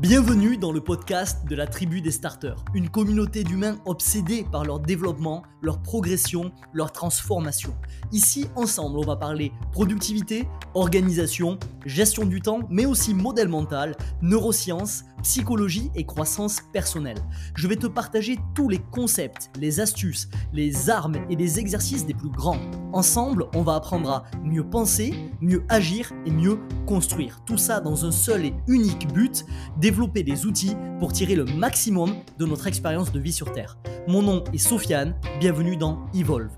Bienvenue 0.00 0.56
dans 0.56 0.70
le 0.70 0.80
podcast 0.80 1.44
de 1.48 1.56
la 1.56 1.66
tribu 1.66 2.00
des 2.00 2.12
starters, 2.12 2.64
une 2.72 2.88
communauté 2.88 3.42
d'humains 3.42 3.78
obsédés 3.84 4.46
par 4.52 4.64
leur 4.64 4.78
développement, 4.78 5.42
leur 5.60 5.82
progression, 5.82 6.52
leur 6.72 6.92
transformation. 6.92 7.74
Ici, 8.12 8.46
ensemble, 8.54 8.96
on 8.96 9.04
va 9.04 9.16
parler 9.16 9.50
productivité, 9.72 10.46
organisation, 10.74 11.58
gestion 11.84 12.26
du 12.26 12.40
temps, 12.40 12.60
mais 12.70 12.86
aussi 12.86 13.12
modèle 13.12 13.48
mental, 13.48 13.96
neurosciences, 14.22 15.02
psychologie 15.24 15.90
et 15.96 16.06
croissance 16.06 16.60
personnelle. 16.72 17.18
Je 17.56 17.66
vais 17.66 17.74
te 17.74 17.88
partager 17.88 18.38
tous 18.54 18.68
les 18.68 18.78
concepts, 18.78 19.50
les 19.58 19.80
astuces, 19.80 20.28
les 20.52 20.90
armes 20.90 21.16
et 21.28 21.34
les 21.34 21.58
exercices 21.58 22.06
des 22.06 22.14
plus 22.14 22.30
grands. 22.30 22.60
Ensemble, 22.92 23.46
on 23.52 23.62
va 23.62 23.74
apprendre 23.74 24.10
à 24.10 24.24
mieux 24.44 24.64
penser, 24.64 25.12
mieux 25.40 25.64
agir 25.68 26.12
et 26.24 26.30
mieux 26.30 26.60
construire. 26.86 27.40
Tout 27.44 27.58
ça 27.58 27.80
dans 27.80 28.04
un 28.04 28.12
seul 28.12 28.44
et 28.44 28.54
unique 28.68 29.12
but, 29.12 29.44
développer 29.88 30.22
des 30.22 30.44
outils 30.44 30.76
pour 30.98 31.14
tirer 31.14 31.34
le 31.34 31.46
maximum 31.46 32.14
de 32.38 32.44
notre 32.44 32.66
expérience 32.66 33.10
de 33.10 33.18
vie 33.18 33.32
sur 33.32 33.52
Terre. 33.52 33.78
Mon 34.06 34.20
nom 34.20 34.44
est 34.52 34.58
Sofiane, 34.58 35.14
bienvenue 35.40 35.78
dans 35.78 36.04
Evolve. 36.14 36.50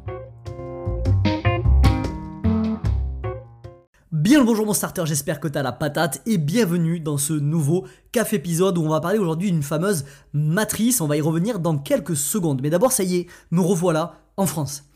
Bien 4.11 4.41
le 4.41 4.45
bonjour 4.45 4.67
mon 4.67 4.73
starter, 4.73 5.05
j'espère 5.07 5.39
que 5.39 5.47
tu 5.47 5.57
as 5.57 5.63
la 5.63 5.71
patate 5.71 6.23
et 6.27 6.39
bienvenue 6.39 6.99
dans 6.99 7.19
ce 7.19 7.33
nouveau 7.33 7.87
café 8.11 8.35
épisode 8.35 8.77
où 8.79 8.83
on 8.83 8.89
va 8.89 9.01
parler 9.01 9.21
aujourd'hui 9.21 9.53
d'une 9.53 9.63
fameuse 9.63 10.07
matrice, 10.33 11.01
on 11.01 11.07
va 11.07 11.17
y 11.17 11.21
revenir 11.21 11.61
dans 11.61 11.79
quelques 11.79 12.17
secondes. 12.17 12.61
Mais 12.61 12.71
d'abord 12.71 12.91
ça 12.91 13.05
y 13.05 13.15
est, 13.15 13.27
me 13.53 13.61
revoilà 13.61 14.17
en 14.37 14.47
France. 14.47 14.90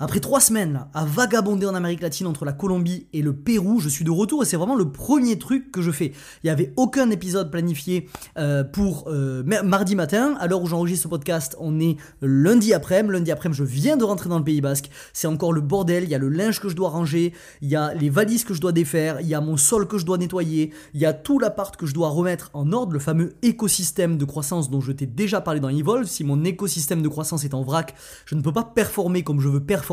Après 0.00 0.18
trois 0.18 0.40
semaines 0.40 0.86
à 0.92 1.04
vagabonder 1.04 1.66
en 1.66 1.74
Amérique 1.76 2.02
latine 2.02 2.26
entre 2.26 2.44
la 2.44 2.52
Colombie 2.52 3.06
et 3.12 3.22
le 3.22 3.32
Pérou, 3.32 3.78
je 3.78 3.88
suis 3.88 4.04
de 4.04 4.10
retour 4.10 4.42
et 4.42 4.44
c'est 4.44 4.56
vraiment 4.56 4.74
le 4.74 4.90
premier 4.90 5.38
truc 5.38 5.70
que 5.70 5.82
je 5.82 5.92
fais. 5.92 6.06
Il 6.42 6.46
n'y 6.46 6.50
avait 6.50 6.72
aucun 6.74 7.10
épisode 7.10 7.48
planifié 7.48 8.08
euh, 8.36 8.64
pour 8.64 9.04
euh, 9.06 9.44
mardi 9.62 9.94
matin. 9.94 10.34
À 10.40 10.48
l'heure 10.48 10.62
où 10.62 10.66
j'enregistre 10.66 11.04
ce 11.04 11.08
podcast, 11.08 11.54
on 11.60 11.78
est 11.78 11.96
lundi 12.22 12.74
après-midi. 12.74 13.12
Lundi 13.12 13.30
après-midi, 13.30 13.56
je 13.56 13.62
viens 13.62 13.96
de 13.96 14.02
rentrer 14.02 14.28
dans 14.28 14.38
le 14.38 14.42
Pays 14.42 14.60
Basque. 14.60 14.90
C'est 15.12 15.28
encore 15.28 15.52
le 15.52 15.60
bordel. 15.60 16.02
Il 16.02 16.10
y 16.10 16.16
a 16.16 16.18
le 16.18 16.28
linge 16.28 16.58
que 16.58 16.68
je 16.68 16.74
dois 16.74 16.88
ranger, 16.88 17.32
il 17.62 17.68
y 17.68 17.76
a 17.76 17.94
les 17.94 18.10
valises 18.10 18.42
que 18.42 18.52
je 18.52 18.60
dois 18.60 18.72
défaire, 18.72 19.20
il 19.20 19.28
y 19.28 19.34
a 19.34 19.40
mon 19.40 19.56
sol 19.56 19.86
que 19.86 19.98
je 19.98 20.04
dois 20.04 20.18
nettoyer, 20.18 20.72
il 20.94 21.00
y 21.00 21.06
a 21.06 21.12
tout 21.12 21.38
l'appart 21.38 21.76
que 21.76 21.86
je 21.86 21.94
dois 21.94 22.08
remettre 22.08 22.50
en 22.52 22.72
ordre, 22.72 22.92
le 22.92 22.98
fameux 22.98 23.34
écosystème 23.42 24.18
de 24.18 24.24
croissance 24.24 24.70
dont 24.70 24.80
je 24.80 24.90
t'ai 24.90 25.06
déjà 25.06 25.40
parlé 25.40 25.60
dans 25.60 25.68
Evolve. 25.68 26.08
Si 26.08 26.24
mon 26.24 26.42
écosystème 26.44 27.00
de 27.00 27.08
croissance 27.08 27.44
est 27.44 27.54
en 27.54 27.62
vrac, 27.62 27.94
je 28.26 28.34
ne 28.34 28.40
peux 28.40 28.52
pas 28.52 28.64
performer 28.64 29.22
comme 29.22 29.40
je 29.40 29.48
veux 29.48 29.60
performer 29.60 29.84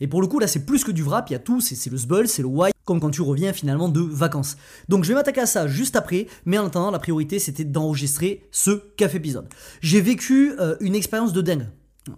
et 0.00 0.06
pour 0.06 0.20
le 0.20 0.26
coup, 0.26 0.38
là, 0.38 0.46
c'est 0.46 0.64
plus 0.64 0.84
que 0.84 0.90
du 0.90 1.02
wrap, 1.02 1.28
il 1.30 1.32
y 1.32 1.36
a 1.36 1.38
tout, 1.38 1.60
c'est 1.60 1.90
le 1.90 1.96
sbull, 1.96 2.28
c'est 2.28 2.42
le 2.42 2.48
why, 2.48 2.70
comme 2.84 3.00
quand 3.00 3.10
tu 3.10 3.22
reviens 3.22 3.52
finalement 3.52 3.88
de 3.88 4.00
vacances. 4.00 4.56
Donc 4.88 5.04
je 5.04 5.08
vais 5.08 5.14
m'attaquer 5.14 5.40
à 5.40 5.46
ça 5.46 5.66
juste 5.66 5.96
après, 5.96 6.26
mais 6.44 6.58
en 6.58 6.66
attendant, 6.66 6.90
la 6.90 6.98
priorité, 6.98 7.38
c'était 7.38 7.64
d'enregistrer 7.64 8.42
ce 8.50 8.70
café 8.96 9.18
épisode. 9.18 9.48
J'ai 9.80 10.00
vécu 10.00 10.52
euh, 10.58 10.76
une 10.80 10.94
expérience 10.94 11.32
de 11.32 11.40
dingue. 11.40 11.68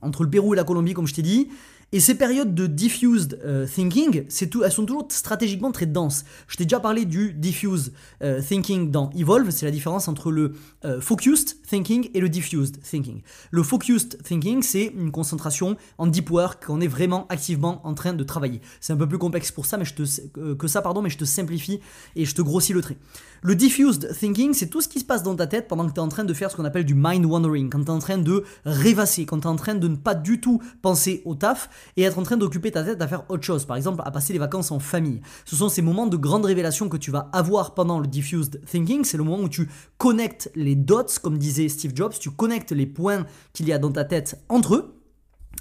Entre 0.03 0.25
le 0.25 0.31
Pérou 0.31 0.53
et 0.53 0.57
la 0.57 0.65
Colombie, 0.65 0.95
comme 0.95 1.07
je 1.07 1.15
t'ai 1.15 1.23
dit, 1.23 1.49
et 1.93 2.01
ces 2.01 2.17
périodes 2.17 2.53
de 2.55 2.67
diffused 2.67 3.39
euh, 3.45 3.65
thinking, 3.65 4.25
elles 4.27 4.73
sont 4.73 4.85
toujours 4.85 5.07
stratégiquement 5.09 5.71
très 5.71 5.87
denses. 5.87 6.25
Je 6.49 6.57
t'ai 6.57 6.65
déjà 6.65 6.81
parlé 6.81 7.05
du 7.05 7.33
diffused 7.33 7.93
euh, 8.25 8.43
thinking 8.43 8.91
dans 8.91 9.11
Evolve, 9.11 9.51
c'est 9.51 9.67
la 9.67 9.71
différence 9.71 10.09
entre 10.09 10.33
le 10.33 10.55
euh, 10.85 11.01
focused 11.01 11.57
thinking 11.65 12.11
et 12.13 12.21
le 12.21 12.29
diffused 12.29 12.83
thinking. 12.83 13.23
Le 13.53 13.63
focused 13.63 14.21
thinking, 14.25 14.63
c'est 14.63 14.93
une 14.97 15.13
concentration 15.13 15.77
en 15.99 16.09
deep 16.09 16.29
work 16.31 16.67
qu'on 16.67 16.81
est 16.81 16.89
vraiment 16.89 17.27
activement 17.29 17.81
en 17.87 17.95
train 17.95 18.15
de 18.15 18.25
travailler. 18.25 18.61
C'est 18.81 18.93
un 18.93 18.97
peu 18.97 19.09
plus 19.09 19.19
complexe 19.19 19.53
pour 19.53 19.65
ça, 19.65 19.77
mais 19.77 19.85
je 19.85 19.95
te, 19.95 20.55
que 20.55 20.67
ça, 20.67 20.83
pardon, 20.83 21.03
mais 21.03 21.11
je 21.11 21.19
te 21.19 21.25
simplifie 21.25 21.79
et 22.17 22.25
je 22.25 22.35
te 22.35 22.43
grossis 22.43 22.73
le 22.73 22.83
trait. 22.83 22.97
Le 23.43 23.55
diffused 23.55 24.13
thinking, 24.19 24.55
c'est 24.55 24.67
tout 24.67 24.81
ce 24.81 24.89
qui 24.89 24.99
se 24.99 25.05
passe 25.05 25.23
dans 25.23 25.37
ta 25.37 25.47
tête 25.47 25.69
pendant 25.69 25.87
que 25.87 25.93
tu 25.93 26.01
es 26.01 26.03
en 26.03 26.09
train 26.09 26.25
de 26.25 26.35
faire 26.35 26.51
ce 26.51 26.57
qu'on 26.57 26.65
appelle 26.65 26.85
du 26.85 26.95
mind 26.97 27.25
wandering, 27.25 27.71
quand 27.71 27.85
tu 27.85 27.87
es 27.87 27.91
en 27.91 28.01
train 28.01 28.19
de 28.19 28.43
rêvasser, 28.65 29.25
quand 29.25 29.39
tu 29.39 29.47
es 29.47 29.51
en 29.51 29.57
train 29.57 29.77
de 29.77 29.87
ne 29.87 29.97
pas 29.97 30.17
du 30.17 30.41
tout 30.41 30.61
penser 30.83 31.23
au 31.25 31.37
taf 31.37 31.71
et 31.97 32.03
être 32.03 32.19
en 32.19 32.23
train 32.23 32.37
d'occuper 32.37 32.71
ta 32.71 32.83
tête 32.83 33.01
à 33.01 33.09
faire 33.09 33.25
autre 33.29 33.43
chose, 33.43 33.65
par 33.65 33.77
exemple 33.77 34.03
à 34.05 34.11
passer 34.11 34.33
les 34.33 34.39
vacances 34.39 34.71
en 34.71 34.79
famille. 34.79 35.21
Ce 35.45 35.57
sont 35.57 35.69
ces 35.69 35.83
moments 35.83 36.07
de 36.07 36.17
grande 36.17 36.45
révélation 36.45 36.89
que 36.89 36.97
tu 36.97 37.11
vas 37.11 37.29
avoir 37.33 37.75
pendant 37.75 38.01
le 38.01 38.07
diffused 38.07 38.61
thinking, 38.67 39.05
c'est 39.05 39.17
le 39.17 39.25
moment 39.25 39.43
où 39.43 39.49
tu 39.49 39.69
connectes 39.99 40.51
les 40.55 40.75
dots, 40.75 41.07
comme 41.23 41.39
disait 41.39 41.69
Steve 41.69 41.93
Jobs, 41.95 42.15
tu 42.19 42.31
connectes 42.31 42.73
les 42.73 42.87
points 42.87 43.27
qu'il 43.53 43.69
y 43.69 43.73
a 43.73 43.79
dans 43.79 43.93
ta 43.93 44.05
tête 44.05 44.43
entre 44.49 44.75
eux 44.75 44.96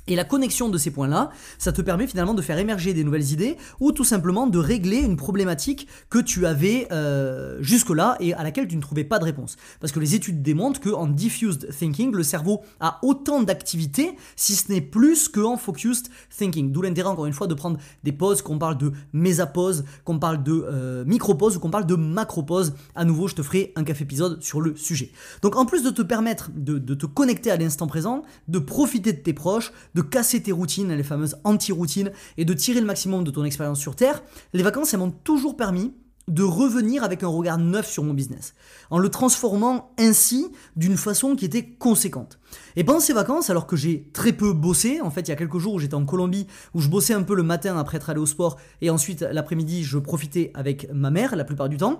et 0.08 0.16
la 0.16 0.24
connexion 0.24 0.70
de 0.70 0.78
ces 0.78 0.92
points-là, 0.92 1.30
ça 1.58 1.72
te 1.72 1.82
permet 1.82 2.08
finalement 2.08 2.34
de 2.34 2.42
faire 2.42 2.58
émerger 2.58 2.94
des 2.94 3.04
nouvelles 3.04 3.32
idées 3.32 3.58
ou 3.80 3.92
tout 3.92 4.04
simplement 4.04 4.48
de 4.48 4.60
régler 4.60 4.98
une 4.98 5.16
problématique 5.16 5.88
que 6.10 6.20
tu 6.20 6.46
avais 6.46 6.88
euh, 6.92 7.58
jusque-là 7.62 8.18
et 8.20 8.34
à 8.34 8.44
laquelle 8.44 8.68
tu 8.68 8.76
ne 8.76 8.82
trouvais 8.82 9.04
pas 9.04 9.20
de 9.20 9.24
réponse. 9.24 9.58
Parce 9.80 9.92
que 9.92 10.00
les 10.00 10.16
études 10.16 10.42
démontrent 10.42 10.80
qu'en 10.80 11.08
diffused 11.08 11.70
thinking, 11.78 12.12
le 12.12 12.24
cerveau 12.24 12.62
a 12.80 13.00
autant 13.02 13.42
d'activités, 13.42 14.16
si 14.36 14.56
ce 14.56 14.72
n'est 14.72 14.82
plus 14.82 15.28
qu'en 15.28 15.58
focused 15.58 16.10
thinking. 16.38 16.72
D'où 16.72 16.82
l'intérêt 16.82 17.10
encore 17.10 17.26
une 17.26 17.34
fois 17.34 17.48
de 17.48 17.54
prendre 17.54 17.80
des 18.04 18.12
pauses, 18.12 18.42
qu'on 18.42 18.60
parle 18.60 18.78
de 18.78 18.92
mésapause, 19.14 19.86
qu'on 20.04 20.20
parle 20.20 20.44
de 20.44 20.66
euh, 20.68 21.04
micro-pause 21.06 21.58
ou 21.58 21.60
qu'on 21.60 21.72
parle 21.72 21.88
de 21.88 21.96
macro-pause. 21.96 22.74
À 22.96 23.06
nouveau, 23.06 23.28
je 23.28 23.36
te 23.36 23.42
ferai 23.42 23.74
un 23.76 23.84
café 23.84 24.04
épisode 24.04 24.42
sur 24.44 24.62
le 24.62 24.76
sujet. 24.76 25.12
Donc 25.42 25.56
en 25.56 25.66
plus 25.66 25.84
de 25.84 25.90
te 25.90 26.04
permettre 26.04 26.52
de, 26.56 26.78
de 26.78 26.94
te 26.94 27.08
connecter 27.08 27.50
à 27.50 27.58
l'instant 27.58 27.88
présent, 27.88 28.24
de 28.48 28.60
profiter 28.60 29.14
de 29.14 29.20
tes 29.20 29.34
proches, 29.34 29.72
de 29.96 30.02
casser 30.02 30.44
tes 30.44 30.52
routines, 30.52 30.94
les 30.94 31.04
fameuses 31.04 31.38
anti-routines, 31.44 32.12
et 32.38 32.46
de 32.46 32.54
tirer 32.54 32.80
le 32.80 32.86
maximum 32.86 33.24
de 33.24 33.32
ton 33.32 33.44
expérience 33.44 33.80
sur 33.80 33.96
Terre, 33.96 34.22
les 34.54 34.62
vacances, 34.62 34.94
elles 34.94 35.00
m'ont 35.00 35.12
toujours 35.12 35.58
permis 35.58 35.94
de 36.28 36.44
revenir 36.44 37.04
avec 37.04 37.22
un 37.24 37.28
regard 37.28 37.58
neuf 37.58 37.88
sur 37.88 38.04
mon 38.04 38.14
business, 38.14 38.56
en 38.90 38.98
le 38.98 39.10
transformant 39.10 39.94
ainsi 40.00 40.48
d'une 40.76 40.98
façon 40.98 41.36
qui 41.36 41.46
était 41.46 41.64
conséquente. 41.64 42.40
Et 42.76 42.84
pendant 42.84 43.00
ces 43.00 43.14
vacances, 43.14 43.50
alors 43.52 43.68
que 43.68 43.76
j'ai 43.76 44.10
très 44.12 44.34
peu 44.34 44.54
bossé, 44.54 45.02
en 45.02 45.12
fait 45.12 45.22
il 45.22 45.30
y 45.30 45.32
a 45.32 45.36
quelques 45.36 45.60
jours 45.60 45.76
où 45.76 45.80
j'étais 45.80 45.94
en 45.94 46.06
Colombie, 46.06 46.48
où 46.74 46.82
je 46.82 46.90
bossais 46.90 47.14
un 47.14 47.22
peu 47.22 47.36
le 47.36 47.44
matin 47.44 47.78
après 47.78 47.98
être 47.98 48.10
allé 48.10 48.20
au 48.20 48.26
sport, 48.26 48.58
et 48.82 48.90
ensuite 48.90 49.22
l'après-midi 49.22 49.84
je 49.84 50.00
profitais 50.00 50.52
avec 50.56 50.92
ma 50.92 51.12
mère 51.12 51.36
la 51.36 51.44
plupart 51.44 51.70
du 51.70 51.78
temps, 51.78 52.00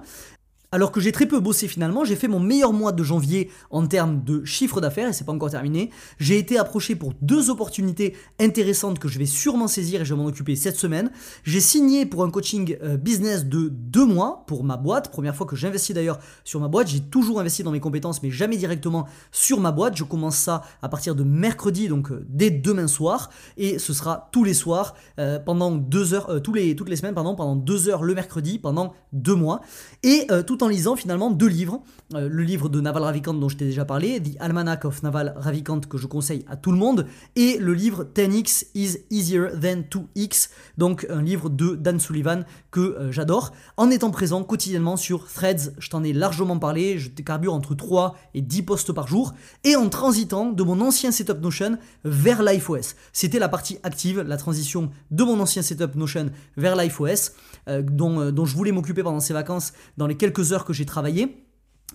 alors 0.72 0.92
que 0.92 1.00
j'ai 1.00 1.12
très 1.12 1.26
peu 1.26 1.40
bossé 1.40 1.68
finalement, 1.68 2.04
j'ai 2.04 2.16
fait 2.16 2.28
mon 2.28 2.40
meilleur 2.40 2.74
mois 2.74 2.92
de 2.92 3.04
janvier 3.04 3.50
en 3.70 3.86
termes 3.88 4.24
de 4.24 4.44
chiffre 4.46 4.82
d'affaires 4.82 5.10
et 5.10 5.14
c'est 5.14 5.24
pas 5.24 5.32
encore 5.32 5.50
terminé. 5.50 5.90
J'ai 6.20 6.38
été 6.38 6.58
approché 6.58 6.96
pour 6.96 7.14
deux 7.22 7.50
opportunités 7.50 8.16
intéressantes 8.40 9.00
que 9.00 9.08
je 9.08 9.20
vais 9.20 9.26
sûrement 9.26 9.68
saisir 9.68 10.02
et 10.02 10.06
je 10.06 10.14
vais 10.14 10.20
m'en 10.20 10.28
occuper 10.28 10.56
cette 10.56 10.78
semaine. 10.78 11.12
J'ai 11.44 11.60
signé 11.60 12.06
pour 12.06 12.24
un 12.24 12.30
coaching 12.30 12.78
euh, 12.84 12.98
business 12.98 13.46
de 13.46 13.70
deux 13.70 14.06
mois 14.06 14.44
pour 14.48 14.64
ma 14.64 14.78
boîte. 14.78 15.12
Première 15.12 15.36
fois 15.36 15.46
que 15.46 15.56
j'investis 15.56 15.96
d'ailleurs 15.96 16.20
sur 16.44 16.60
ma 16.60 16.68
boîte. 16.68 16.88
J'ai 16.88 17.02
toujours 17.02 17.40
investi 17.40 17.64
dans 17.64 17.72
mes 17.72 17.80
compétences 17.80 18.22
mais 18.24 18.32
jamais 18.32 18.58
directement 18.58 19.08
sur 19.32 19.60
ma 19.60 19.72
boîte. 19.72 19.96
Je 19.96 20.04
commence 20.04 20.38
ça 20.38 20.64
à 20.82 20.90
partir 20.90 21.16
de 21.16 21.24
mercredi, 21.24 21.88
donc 21.88 22.12
euh, 22.12 22.26
dès 22.30 22.50
demain 22.50 22.88
soir 22.88 23.30
et 23.58 23.80
ce 23.80 23.94
sera 23.94 24.30
tous 24.32 24.44
les 24.44 24.54
soirs 24.54 24.96
euh, 25.20 25.40
pendant 25.40 25.72
deux 25.72 26.14
heures, 26.14 26.42
les, 26.54 26.76
toutes 26.76 26.90
les 26.90 26.96
semaines 26.96 27.16
pardon, 27.16 27.36
pendant 27.36 27.56
deux 27.56 27.90
heures 27.90 28.04
le 28.04 28.14
mercredi 28.14 28.60
pendant 28.60 28.94
deux 29.14 29.36
mois 29.36 29.62
et 30.04 30.28
en 30.62 30.66
en 30.66 30.68
lisant 30.68 30.96
finalement 30.96 31.32
deux 31.32 31.48
livres. 31.48 31.82
Euh, 32.14 32.30
le 32.30 32.44
livre 32.44 32.70
de 32.70 32.80
Naval 32.80 33.04
Ravikant 33.04 33.34
dont 33.34 33.50
je 33.50 33.58
t'ai 33.58 33.66
déjà 33.66 33.84
parlé, 33.84 34.22
The 34.22 34.36
Almanac 34.40 34.86
of 34.86 35.02
Naval 35.02 35.34
Ravikant 35.38 35.80
que 35.80 35.98
je 35.98 36.06
conseille 36.06 36.46
à 36.48 36.56
tout 36.56 36.72
le 36.72 36.78
monde, 36.78 37.08
et 37.36 37.58
le 37.58 37.74
livre 37.74 38.04
10x 38.04 38.68
is 38.76 38.98
easier 39.10 39.48
than 39.60 39.82
2x, 39.90 40.50
donc 40.78 41.08
un 41.10 41.24
livre 41.24 41.50
de 41.50 41.76
Dan 41.76 42.00
Sullivan 42.00 42.46
que 42.70 42.80
euh, 42.80 43.12
j'adore, 43.12 43.54
en 43.78 43.90
étant 43.90 44.12
présent 44.12 44.44
quotidiennement 44.44 44.98
sur 44.98 45.26
Threads, 45.28 45.74
je 45.80 45.90
t'en 45.90 46.04
ai 46.04 46.14
largement 46.14 46.60
parlé, 46.60 47.00
je 47.00 47.10
carbure 47.10 47.56
entre 47.56 47.74
3 47.74 48.16
et 48.36 48.42
10 48.42 48.62
posts 48.64 48.92
par 48.92 49.08
jour, 49.08 49.34
et 49.64 49.76
en 49.76 49.90
transitant 49.90 50.52
de 50.52 50.62
mon 50.62 50.82
ancien 50.82 51.12
setup 51.12 51.42
Notion 51.42 51.80
vers 52.04 52.44
LifeOS. 52.44 52.94
C'était 53.14 53.40
la 53.40 53.50
partie 53.50 53.80
active, 53.82 54.22
la 54.22 54.38
transition 54.38 54.92
de 55.10 55.24
mon 55.24 55.40
ancien 55.40 55.64
setup 55.64 55.96
Notion 55.96 56.30
vers 56.56 56.76
LifeOS, 56.76 57.32
euh, 57.68 57.82
dont, 57.82 58.32
dont 58.32 58.46
je 58.46 58.56
voulais 58.56 58.72
m'occuper 58.72 59.02
pendant 59.02 59.20
ces 59.20 59.34
vacances 59.34 59.74
dans 59.98 60.06
les 60.06 60.16
quelques 60.16 60.45
heures 60.54 60.66
que 60.66 60.74
j'ai 60.74 60.86
travaillé. 60.86 61.45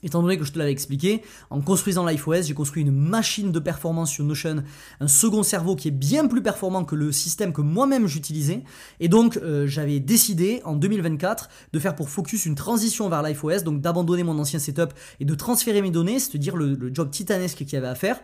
Étant 0.03 0.23
donné 0.23 0.39
que 0.39 0.45
je 0.45 0.53
te 0.53 0.59
l'avais 0.59 0.73
expliqué, 0.73 1.23
en 1.51 1.61
construisant 1.61 2.07
LifeOS, 2.07 2.43
j'ai 2.43 2.55
construit 2.55 2.83
une 2.83 2.91
machine 2.93 3.53
de 3.53 3.59
performance 3.59 4.11
sur 4.11 4.25
Notion, 4.25 4.63
un 5.01 5.09
second 5.09 5.43
cerveau 5.43 5.77
qui 5.77 5.89
est 5.89 5.93
bien 5.93 6.27
plus 6.27 6.43
performant 6.43 6.85
que 6.85 6.95
le 6.95 7.13
système 7.13 7.53
que 7.53 7.61
moi-même 7.61 8.07
j'utilisais. 8.07 8.63
Et 8.99 9.09
donc, 9.09 9.37
euh, 9.37 9.67
j'avais 9.67 10.01
décidé 10.01 10.63
en 10.65 10.77
2024 10.77 11.49
de 11.73 11.79
faire 11.79 11.95
pour 11.95 12.09
Focus 12.09 12.47
une 12.47 12.55
transition 12.55 13.09
vers 13.09 13.23
LifeOS, 13.23 13.63
donc 13.63 13.81
d'abandonner 13.81 14.23
mon 14.23 14.39
ancien 14.39 14.59
setup 14.59 14.93
et 15.21 15.25
de 15.25 15.35
transférer 15.35 15.83
mes 15.83 15.91
données, 15.91 16.19
c'est-à-dire 16.19 16.57
le, 16.57 16.91
job 16.93 17.11
titanesque 17.11 17.59
qu'il 17.59 17.73
y 17.73 17.77
avait 17.77 17.87
à 17.87 17.95
faire. 17.95 18.21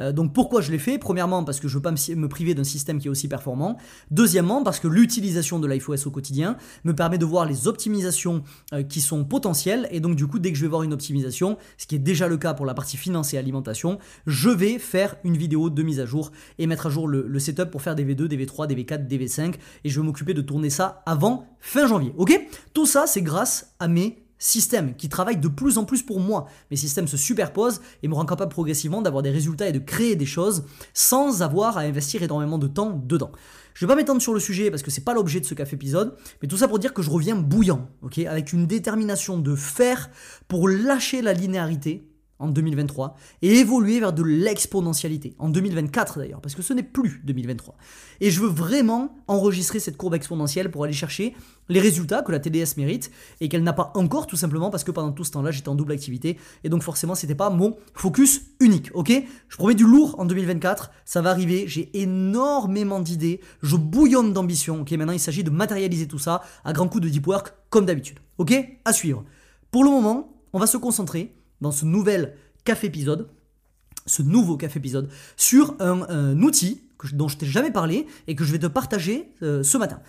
Euh, 0.00 0.12
donc 0.12 0.32
pourquoi 0.32 0.60
je 0.60 0.70
l'ai 0.70 0.78
fait? 0.78 0.98
Premièrement 0.98 1.44
parce 1.44 1.60
que 1.60 1.68
je 1.68 1.74
veux 1.76 1.82
pas 1.82 1.92
me 1.92 2.28
priver 2.28 2.54
d'un 2.54 2.64
système 2.64 2.98
qui 2.98 3.08
est 3.08 3.10
aussi 3.10 3.28
performant. 3.28 3.76
Deuxièmement 4.10 4.62
parce 4.62 4.80
que 4.80 4.88
l'utilisation 4.88 5.58
de 5.58 5.66
l'iPhOS 5.66 6.06
au 6.06 6.10
quotidien 6.10 6.56
me 6.84 6.94
permet 6.94 7.18
de 7.18 7.24
voir 7.24 7.46
les 7.46 7.68
optimisations 7.68 8.42
euh, 8.72 8.82
qui 8.82 9.00
sont 9.00 9.24
potentielles 9.24 9.88
et 9.90 10.00
donc 10.00 10.16
du 10.16 10.26
coup 10.26 10.38
dès 10.38 10.52
que 10.52 10.58
je 10.58 10.62
vais 10.62 10.68
voir 10.68 10.82
une 10.82 10.92
optimisation, 10.92 11.19
ce 11.28 11.86
qui 11.86 11.94
est 11.94 11.98
déjà 11.98 12.28
le 12.28 12.36
cas 12.36 12.54
pour 12.54 12.66
la 12.66 12.74
partie 12.74 12.96
finance 12.96 13.34
et 13.34 13.38
alimentation, 13.38 13.98
je 14.26 14.50
vais 14.50 14.78
faire 14.78 15.16
une 15.24 15.36
vidéo 15.36 15.70
de 15.70 15.82
mise 15.82 16.00
à 16.00 16.06
jour 16.06 16.32
et 16.58 16.66
mettre 16.66 16.86
à 16.86 16.90
jour 16.90 17.08
le, 17.08 17.38
setup 17.38 17.70
pour 17.70 17.82
faire 17.82 17.94
des 17.94 18.04
V2, 18.04 18.26
des 18.26 18.46
V3, 18.46 18.66
des 18.66 18.76
V4, 18.76 19.06
des 19.06 19.18
V5 19.18 19.54
et 19.84 19.88
je 19.88 20.00
vais 20.00 20.06
m'occuper 20.06 20.34
de 20.34 20.42
tourner 20.42 20.70
ça 20.70 21.02
avant 21.06 21.46
fin 21.60 21.86
janvier. 21.86 22.12
Ok? 22.16 22.38
Tout 22.72 22.86
ça 22.86 23.06
c'est 23.06 23.22
grâce 23.22 23.74
à 23.78 23.88
mes 23.88 24.22
système 24.40 24.96
qui 24.96 25.08
travaille 25.08 25.36
de 25.36 25.46
plus 25.46 25.78
en 25.78 25.84
plus 25.84 26.02
pour 26.02 26.18
moi. 26.18 26.46
Mes 26.72 26.76
systèmes 26.76 27.06
se 27.06 27.16
superposent 27.16 27.80
et 28.02 28.08
me 28.08 28.14
rendent 28.14 28.28
capable 28.28 28.50
progressivement 28.50 29.02
d'avoir 29.02 29.22
des 29.22 29.30
résultats 29.30 29.68
et 29.68 29.72
de 29.72 29.78
créer 29.78 30.16
des 30.16 30.26
choses 30.26 30.64
sans 30.92 31.42
avoir 31.42 31.78
à 31.78 31.82
investir 31.82 32.24
énormément 32.24 32.58
de 32.58 32.66
temps 32.66 33.00
dedans. 33.06 33.30
Je 33.74 33.86
vais 33.86 33.92
pas 33.92 33.96
m'étendre 33.96 34.20
sur 34.20 34.34
le 34.34 34.40
sujet 34.40 34.70
parce 34.70 34.82
que 34.82 34.90
c'est 34.90 35.04
pas 35.04 35.14
l'objet 35.14 35.38
de 35.38 35.44
ce 35.44 35.54
café 35.54 35.76
épisode, 35.76 36.16
mais 36.42 36.48
tout 36.48 36.56
ça 36.56 36.66
pour 36.66 36.80
dire 36.80 36.92
que 36.92 37.02
je 37.02 37.10
reviens 37.10 37.36
bouillant, 37.36 37.88
ok, 38.02 38.18
avec 38.18 38.52
une 38.52 38.66
détermination 38.66 39.38
de 39.38 39.54
faire 39.54 40.10
pour 40.48 40.68
lâcher 40.68 41.22
la 41.22 41.32
linéarité 41.32 42.09
en 42.40 42.48
2023 42.48 43.14
et 43.42 43.58
évoluer 43.58 44.00
vers 44.00 44.12
de 44.12 44.22
l'exponentialité 44.22 45.34
en 45.38 45.48
2024 45.48 46.18
d'ailleurs 46.18 46.40
parce 46.40 46.54
que 46.54 46.62
ce 46.62 46.72
n'est 46.72 46.82
plus 46.82 47.20
2023 47.24 47.76
et 48.20 48.30
je 48.30 48.40
veux 48.40 48.48
vraiment 48.48 49.14
enregistrer 49.28 49.78
cette 49.78 49.96
courbe 49.96 50.14
exponentielle 50.14 50.70
pour 50.70 50.84
aller 50.84 50.92
chercher 50.92 51.34
les 51.68 51.78
résultats 51.78 52.22
que 52.22 52.32
la 52.32 52.40
TDS 52.40 52.76
mérite 52.76 53.10
et 53.40 53.48
qu'elle 53.48 53.62
n'a 53.62 53.72
pas 53.72 53.92
encore 53.94 54.26
tout 54.26 54.36
simplement 54.36 54.70
parce 54.70 54.82
que 54.82 54.90
pendant 54.90 55.12
tout 55.12 55.24
ce 55.24 55.30
temps-là 55.30 55.50
j'étais 55.50 55.68
en 55.68 55.74
double 55.74 55.92
activité 55.92 56.38
et 56.64 56.68
donc 56.68 56.82
forcément 56.82 57.14
c'était 57.14 57.34
pas 57.34 57.50
mon 57.50 57.76
focus 57.94 58.42
unique 58.58 58.90
ok? 58.94 59.12
Je 59.48 59.56
promets 59.56 59.74
du 59.74 59.84
lourd 59.84 60.16
en 60.18 60.24
2024 60.24 60.90
ça 61.04 61.22
va 61.22 61.30
arriver 61.30 61.64
j'ai 61.68 61.90
énormément 61.94 63.00
d'idées 63.00 63.40
je 63.62 63.76
bouillonne 63.76 64.32
d'ambition 64.32 64.80
ok? 64.80 64.90
Maintenant 64.92 65.12
il 65.12 65.20
s'agit 65.20 65.44
de 65.44 65.50
matérialiser 65.50 66.08
tout 66.08 66.18
ça 66.18 66.42
à 66.64 66.72
grands 66.72 66.88
coups 66.88 67.04
de 67.04 67.08
deep 67.08 67.26
work 67.26 67.54
comme 67.68 67.86
d'habitude 67.86 68.18
ok? 68.38 68.52
À 68.84 68.92
suivre. 68.92 69.24
Pour 69.70 69.84
le 69.84 69.90
moment 69.90 70.32
on 70.52 70.58
va 70.58 70.66
se 70.66 70.76
concentrer 70.76 71.34
dans 71.60 71.72
ce 71.72 71.84
nouvel 71.84 72.34
café 72.64 72.86
épisode, 72.88 73.28
ce 74.06 74.22
nouveau 74.22 74.56
café 74.56 74.78
épisode, 74.78 75.08
sur 75.36 75.74
un, 75.80 76.40
outil 76.40 76.82
dont 77.12 77.28
je 77.28 77.38
t'ai 77.38 77.46
jamais 77.46 77.70
parlé 77.70 78.06
et 78.26 78.34
que 78.34 78.44
je 78.44 78.52
vais 78.52 78.58
te 78.58 78.66
partager 78.66 79.32
euh, 79.42 79.62
ce 79.62 79.78
matin. 79.78 80.00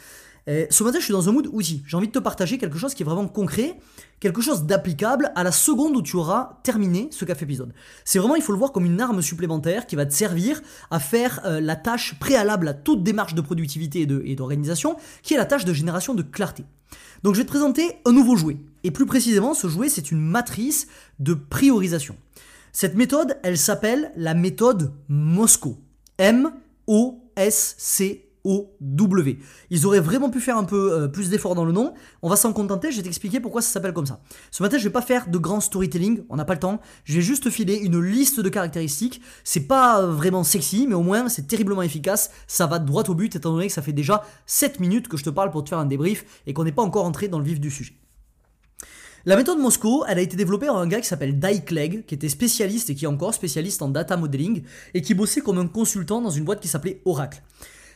ce 0.47 0.83
matin, 0.83 0.99
je 0.99 1.05
suis 1.05 1.13
dans 1.13 1.29
un 1.29 1.31
mood 1.31 1.47
outil. 1.51 1.83
J'ai 1.85 1.95
envie 1.95 2.07
de 2.07 2.11
te 2.11 2.19
partager 2.19 2.57
quelque 2.57 2.77
chose 2.77 2.93
qui 2.93 3.03
est 3.03 3.05
vraiment 3.05 3.27
concret, 3.27 3.77
quelque 4.21 4.41
chose 4.41 4.63
d'applicable 4.63 5.31
à 5.35 5.43
la 5.43 5.51
seconde 5.51 5.97
où 5.97 6.01
tu 6.01 6.15
auras 6.15 6.59
terminé 6.63 7.09
ce 7.11 7.25
café 7.25 7.43
épisode. 7.43 7.73
C'est 8.05 8.19
vraiment, 8.19 8.35
il 8.35 8.41
faut 8.41 8.53
le 8.53 8.57
voir 8.57 8.71
comme 8.71 8.85
une 8.85 9.01
arme 9.01 9.21
supplémentaire 9.21 9.87
qui 9.87 9.95
va 9.95 10.05
te 10.05 10.13
servir 10.13 10.61
à 10.91 10.99
faire 10.99 11.41
euh, 11.45 11.59
la 11.59 11.75
tâche 11.75 12.17
préalable 12.19 12.67
à 12.67 12.73
toute 12.73 13.03
démarche 13.03 13.33
de 13.33 13.41
productivité 13.41 14.07
et 14.25 14.35
d'organisation, 14.35 14.95
qui 15.23 15.33
est 15.33 15.37
la 15.37 15.45
tâche 15.45 15.65
de 15.65 15.73
génération 15.73 16.13
de 16.13 16.21
clarté. 16.21 16.63
Donc 17.23 17.33
je 17.35 17.39
vais 17.39 17.45
te 17.45 17.49
présenter 17.49 17.97
un 18.05 18.11
nouveau 18.11 18.35
jouet. 18.35 18.57
Et 18.83 18.91
plus 18.91 19.05
précisément, 19.05 19.53
ce 19.53 19.67
jouet, 19.67 19.89
c'est 19.89 20.11
une 20.11 20.21
matrice 20.21 20.87
de 21.19 21.33
priorisation. 21.33 22.15
Cette 22.71 22.95
méthode, 22.95 23.37
elle 23.43 23.57
s'appelle 23.57 24.11
la 24.15 24.33
méthode 24.33 24.93
Mosco. 25.07 25.77
M-O-S-C-O. 26.17 26.71
O-W. 28.43 29.37
Ils 29.69 29.85
auraient 29.85 29.99
vraiment 29.99 30.29
pu 30.29 30.39
faire 30.39 30.57
un 30.57 30.63
peu 30.63 30.93
euh, 30.93 31.07
plus 31.07 31.29
d'efforts 31.29 31.55
dans 31.55 31.65
le 31.65 31.71
nom. 31.71 31.93
On 32.21 32.29
va 32.29 32.35
s'en 32.35 32.53
contenter, 32.53 32.91
je 32.91 32.97
vais 32.97 33.03
t'expliquer 33.03 33.39
pourquoi 33.39 33.61
ça 33.61 33.69
s'appelle 33.69 33.93
comme 33.93 34.05
ça. 34.05 34.19
Ce 34.49 34.63
matin, 34.63 34.77
je 34.77 34.83
vais 34.83 34.89
pas 34.89 35.01
faire 35.01 35.29
de 35.29 35.37
grand 35.37 35.59
storytelling, 35.59 36.23
on 36.29 36.35
n'a 36.35 36.45
pas 36.45 36.55
le 36.55 36.59
temps. 36.59 36.81
Je 37.03 37.15
vais 37.15 37.21
juste 37.21 37.49
filer 37.49 37.75
une 37.75 38.01
liste 38.01 38.39
de 38.39 38.49
caractéristiques. 38.49 39.21
C'est 39.43 39.67
pas 39.67 40.05
vraiment 40.05 40.43
sexy, 40.43 40.87
mais 40.87 40.95
au 40.95 41.03
moins 41.03 41.29
c'est 41.29 41.47
terriblement 41.47 41.83
efficace. 41.83 42.31
Ça 42.47 42.65
va 42.65 42.79
droit 42.79 43.03
au 43.07 43.13
but, 43.13 43.35
étant 43.35 43.53
donné 43.53 43.67
que 43.67 43.73
ça 43.73 43.81
fait 43.81 43.93
déjà 43.93 44.23
7 44.47 44.79
minutes 44.79 45.07
que 45.07 45.17
je 45.17 45.23
te 45.23 45.29
parle 45.29 45.51
pour 45.51 45.63
te 45.63 45.69
faire 45.69 45.79
un 45.79 45.85
débrief 45.85 46.25
et 46.47 46.53
qu'on 46.53 46.63
n'est 46.63 46.71
pas 46.71 46.83
encore 46.83 47.05
entré 47.05 47.27
dans 47.27 47.39
le 47.39 47.45
vif 47.45 47.59
du 47.59 47.69
sujet. 47.69 47.93
La 49.23 49.35
méthode 49.35 49.59
Moscow, 49.59 50.03
elle 50.07 50.17
a 50.17 50.21
été 50.21 50.35
développée 50.35 50.65
par 50.65 50.77
un 50.77 50.87
gars 50.87 50.99
qui 50.99 51.07
s'appelle 51.07 51.37
Dai 51.37 51.61
Clegg, 51.61 52.05
qui 52.07 52.15
était 52.15 52.27
spécialiste 52.27 52.89
et 52.89 52.95
qui 52.95 53.05
est 53.05 53.07
encore 53.07 53.35
spécialiste 53.35 53.83
en 53.83 53.87
data 53.87 54.17
modeling, 54.17 54.63
et 54.95 55.03
qui 55.03 55.13
bossait 55.13 55.41
comme 55.41 55.59
un 55.59 55.67
consultant 55.67 56.21
dans 56.21 56.31
une 56.31 56.43
boîte 56.43 56.59
qui 56.59 56.67
s'appelait 56.67 57.01
Oracle. 57.05 57.39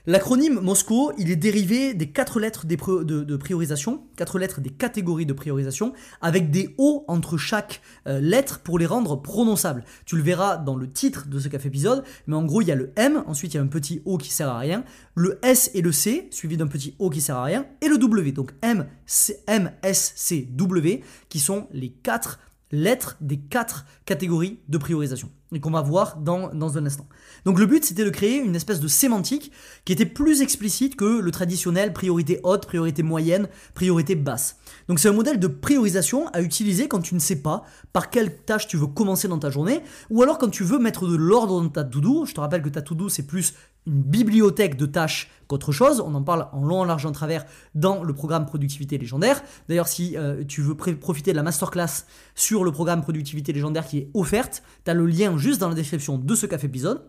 L'acronyme 0.07 0.59
Moscow, 0.59 1.11
il 1.17 1.31
est 1.31 1.35
dérivé 1.35 1.95
des 1.95 2.11
quatre 2.11 2.39
lettres 2.39 2.67
de, 2.67 3.35
priorisation, 3.37 4.03
quatre 4.15 4.37
lettres 4.37 4.61
des 4.61 4.69
catégories 4.69 5.25
de 5.25 5.33
priorisation, 5.33 5.93
avec 6.21 6.51
des 6.51 6.75
O 6.77 7.05
entre 7.07 7.37
chaque 7.37 7.81
euh, 8.05 8.19
lettre 8.19 8.59
pour 8.59 8.77
les 8.77 8.85
rendre 8.85 9.15
prononçables. 9.15 9.83
Tu 10.05 10.15
le 10.15 10.21
verras 10.21 10.57
dans 10.57 10.75
le 10.75 10.91
titre 10.91 11.27
de 11.27 11.39
ce 11.39 11.47
café 11.47 11.69
épisode, 11.69 12.03
mais 12.27 12.35
en 12.35 12.43
gros, 12.43 12.61
il 12.61 12.67
y 12.67 12.71
a 12.71 12.75
le 12.75 12.91
M, 12.97 13.23
ensuite 13.25 13.55
il 13.55 13.57
y 13.57 13.59
a 13.59 13.63
un 13.63 13.67
petit 13.67 14.03
O 14.05 14.19
qui 14.19 14.31
sert 14.31 14.47
à 14.47 14.59
rien, 14.59 14.83
le 15.15 15.39
S 15.41 15.71
et 15.73 15.81
le 15.81 15.91
C, 15.91 16.27
suivi 16.29 16.55
d'un 16.55 16.67
petit 16.67 16.93
O 16.99 17.09
qui 17.09 17.19
sert 17.19 17.37
à 17.37 17.43
rien, 17.43 17.65
et 17.81 17.87
le 17.87 17.97
W. 17.97 18.31
Donc 18.31 18.53
M, 18.61 18.85
C, 19.07 19.39
M, 19.47 19.71
S, 19.81 20.13
C, 20.15 20.47
W, 20.51 21.01
qui 21.29 21.39
sont 21.39 21.67
les 21.71 21.89
quatre 21.89 22.39
lettres 22.71 23.17
des 23.21 23.37
quatre 23.37 23.87
catégories 24.05 24.59
de 24.69 24.77
priorisation 24.77 25.31
et 25.55 25.59
qu'on 25.59 25.71
va 25.71 25.81
voir 25.81 26.17
dans, 26.17 26.53
dans 26.53 26.77
un 26.77 26.85
instant. 26.85 27.07
Donc 27.45 27.59
le 27.59 27.65
but 27.65 27.83
c'était 27.83 28.03
de 28.03 28.09
créer 28.09 28.37
une 28.37 28.55
espèce 28.55 28.79
de 28.79 28.87
sémantique 28.87 29.51
qui 29.85 29.93
était 29.93 30.05
plus 30.05 30.41
explicite 30.41 30.95
que 30.95 31.19
le 31.19 31.31
traditionnel 31.31 31.93
priorité 31.93 32.39
haute, 32.43 32.65
priorité 32.65 33.03
moyenne, 33.03 33.47
priorité 33.73 34.15
basse. 34.15 34.57
Donc 34.87 34.99
c'est 34.99 35.09
un 35.09 35.13
modèle 35.13 35.39
de 35.39 35.47
priorisation 35.47 36.27
à 36.29 36.41
utiliser 36.41 36.87
quand 36.87 37.01
tu 37.01 37.15
ne 37.15 37.19
sais 37.19 37.41
pas 37.41 37.63
par 37.93 38.09
quelle 38.09 38.35
tâche 38.37 38.67
tu 38.67 38.77
veux 38.77 38.87
commencer 38.87 39.27
dans 39.27 39.39
ta 39.39 39.49
journée 39.49 39.81
ou 40.09 40.21
alors 40.21 40.37
quand 40.37 40.49
tu 40.49 40.63
veux 40.63 40.79
mettre 40.79 41.07
de 41.07 41.15
l'ordre 41.15 41.61
dans 41.61 41.69
ta 41.69 41.83
to-do. 41.83 42.25
Je 42.25 42.33
te 42.33 42.39
rappelle 42.41 42.61
que 42.61 42.69
ta 42.69 42.81
to-do 42.81 43.09
c'est 43.09 43.25
plus 43.25 43.53
une 43.87 44.01
bibliothèque 44.01 44.77
de 44.77 44.85
tâches 44.85 45.29
qu'autre 45.47 45.71
chose. 45.71 46.01
On 46.01 46.13
en 46.15 46.23
parle 46.23 46.47
en 46.53 46.63
long, 46.63 46.81
en 46.81 46.85
large, 46.85 47.05
en 47.05 47.11
travers 47.11 47.45
dans 47.75 48.03
le 48.03 48.13
programme 48.13 48.45
Productivité 48.45 48.97
légendaire. 48.97 49.41
D'ailleurs, 49.69 49.87
si 49.87 50.17
euh, 50.17 50.43
tu 50.47 50.61
veux 50.61 50.75
profiter 50.75 51.31
de 51.31 51.37
la 51.37 51.43
masterclass 51.43 52.05
sur 52.33 52.63
le 52.63 52.71
programme 52.71 53.01
Productivité 53.01 53.53
légendaire 53.53 53.85
qui 53.85 53.99
est 53.99 54.09
offerte, 54.13 54.63
tu 54.83 54.91
as 54.91 54.93
le 54.93 55.05
lien 55.05 55.37
juste 55.45 55.61
dans 55.61 55.69
la 55.69 55.75
description 55.75 56.17
de 56.17 56.35
ce 56.35 56.47
café 56.47 56.65
épisode. 56.65 57.03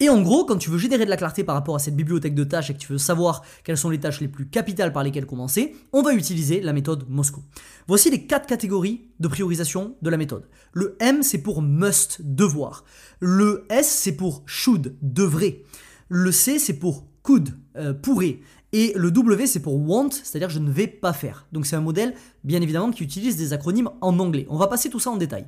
Et 0.00 0.08
en 0.10 0.20
gros, 0.20 0.44
quand 0.44 0.58
tu 0.58 0.68
veux 0.68 0.78
générer 0.78 1.04
de 1.04 1.10
la 1.10 1.16
clarté 1.16 1.42
par 1.42 1.54
rapport 1.54 1.76
à 1.76 1.78
cette 1.78 1.96
bibliothèque 1.96 2.34
de 2.34 2.44
tâches 2.44 2.68
et 2.68 2.74
que 2.74 2.78
tu 2.78 2.92
veux 2.92 2.98
savoir 2.98 3.42
quelles 3.62 3.78
sont 3.78 3.90
les 3.90 4.00
tâches 4.00 4.20
les 4.20 4.28
plus 4.28 4.46
capitales 4.46 4.92
par 4.92 5.04
lesquelles 5.04 5.24
commencer, 5.24 5.74
on 5.92 6.02
va 6.02 6.12
utiliser 6.12 6.60
la 6.60 6.72
méthode 6.72 7.06
Moscow. 7.08 7.42
Voici 7.86 8.10
les 8.10 8.26
quatre 8.26 8.46
catégories 8.46 9.08
de 9.20 9.28
priorisation 9.28 9.96
de 10.02 10.10
la 10.10 10.16
méthode. 10.16 10.48
Le 10.72 10.96
M, 11.00 11.22
c'est 11.22 11.38
pour 11.38 11.62
must, 11.62 12.20
devoir. 12.20 12.84
Le 13.20 13.66
S, 13.70 13.88
c'est 13.88 14.16
pour 14.16 14.42
should, 14.44 14.96
devrait. 15.00 15.62
Le 16.08 16.30
C, 16.32 16.58
c'est 16.58 16.78
pour 16.78 17.06
could, 17.22 17.50
euh, 17.76 17.94
pourrait. 17.94 18.40
Et 18.72 18.92
le 18.96 19.12
W, 19.12 19.46
c'est 19.46 19.60
pour 19.60 19.80
want, 19.88 20.10
c'est-à-dire 20.10 20.50
je 20.50 20.58
ne 20.58 20.70
vais 20.70 20.88
pas 20.88 21.12
faire. 21.12 21.46
Donc 21.52 21.64
c'est 21.64 21.76
un 21.76 21.80
modèle, 21.80 22.14
bien 22.42 22.60
évidemment, 22.60 22.90
qui 22.90 23.04
utilise 23.04 23.36
des 23.36 23.52
acronymes 23.52 23.90
en 24.00 24.18
anglais. 24.18 24.46
On 24.50 24.58
va 24.58 24.66
passer 24.66 24.90
tout 24.90 24.98
ça 24.98 25.10
en 25.10 25.16
détail. 25.16 25.46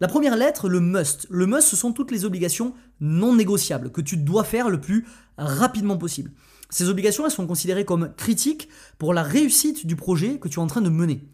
La 0.00 0.08
première 0.08 0.36
lettre, 0.36 0.68
le 0.68 0.80
must. 0.80 1.26
Le 1.30 1.46
must, 1.46 1.68
ce 1.68 1.76
sont 1.76 1.92
toutes 1.92 2.10
les 2.10 2.24
obligations 2.24 2.74
non 3.00 3.34
négociables 3.34 3.90
que 3.90 4.00
tu 4.00 4.16
dois 4.16 4.44
faire 4.44 4.68
le 4.68 4.80
plus 4.80 5.06
rapidement 5.38 5.96
possible. 5.96 6.32
Ces 6.70 6.88
obligations, 6.88 7.24
elles 7.24 7.30
sont 7.30 7.46
considérées 7.46 7.84
comme 7.84 8.12
critiques 8.16 8.68
pour 8.98 9.12
la 9.12 9.22
réussite 9.22 9.86
du 9.86 9.94
projet 9.94 10.38
que 10.38 10.48
tu 10.48 10.58
es 10.58 10.62
en 10.62 10.66
train 10.66 10.80
de 10.80 10.88
mener. 10.88 11.28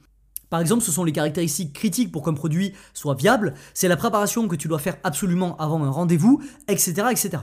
Par 0.51 0.61
exemple, 0.61 0.83
ce 0.83 0.93
sont 0.93 1.05
les 1.05 1.13
caractéristiques 1.13 1.73
critiques 1.73 2.11
pour 2.11 2.25
qu'un 2.25 2.35
produit 2.35 2.73
soit 2.95 3.15
viable, 3.15 3.55
c'est 3.75 3.89
la 3.89 3.97
préparation 3.97 4.49
que 4.49 4.57
tu 4.57 4.67
dois 4.67 4.79
faire 4.79 4.97
absolument 5.05 5.57
avant 5.59 5.83
un 5.85 5.91
rendez-vous, 5.91 6.43
etc., 6.69 7.07
etc. 7.11 7.43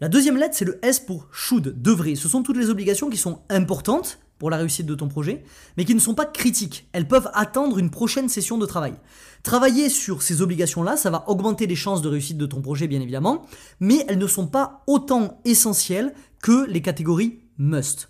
La 0.00 0.08
deuxième 0.08 0.36
lettre, 0.36 0.54
c'est 0.54 0.64
le 0.64 0.78
S 0.82 1.00
pour 1.00 1.28
should, 1.30 1.82
devrait. 1.82 2.14
Ce 2.14 2.28
sont 2.28 2.42
toutes 2.42 2.56
les 2.56 2.70
obligations 2.70 3.10
qui 3.10 3.18
sont 3.18 3.42
importantes 3.50 4.18
pour 4.40 4.50
la 4.50 4.56
réussite 4.56 4.86
de 4.86 4.94
ton 4.96 5.06
projet, 5.06 5.44
mais 5.76 5.84
qui 5.84 5.94
ne 5.94 6.00
sont 6.00 6.14
pas 6.14 6.24
critiques. 6.24 6.88
Elles 6.92 7.06
peuvent 7.06 7.30
attendre 7.34 7.78
une 7.78 7.90
prochaine 7.90 8.28
session 8.28 8.58
de 8.58 8.66
travail. 8.66 8.94
Travailler 9.44 9.88
sur 9.88 10.22
ces 10.22 10.42
obligations-là, 10.42 10.96
ça 10.96 11.10
va 11.10 11.24
augmenter 11.28 11.66
les 11.66 11.76
chances 11.76 12.02
de 12.02 12.08
réussite 12.08 12.38
de 12.38 12.46
ton 12.46 12.62
projet, 12.62 12.88
bien 12.88 13.00
évidemment, 13.00 13.46
mais 13.78 14.04
elles 14.08 14.18
ne 14.18 14.26
sont 14.26 14.48
pas 14.48 14.82
autant 14.88 15.40
essentielles 15.44 16.14
que 16.42 16.66
les 16.68 16.82
catégories 16.82 17.40
must. 17.58 18.09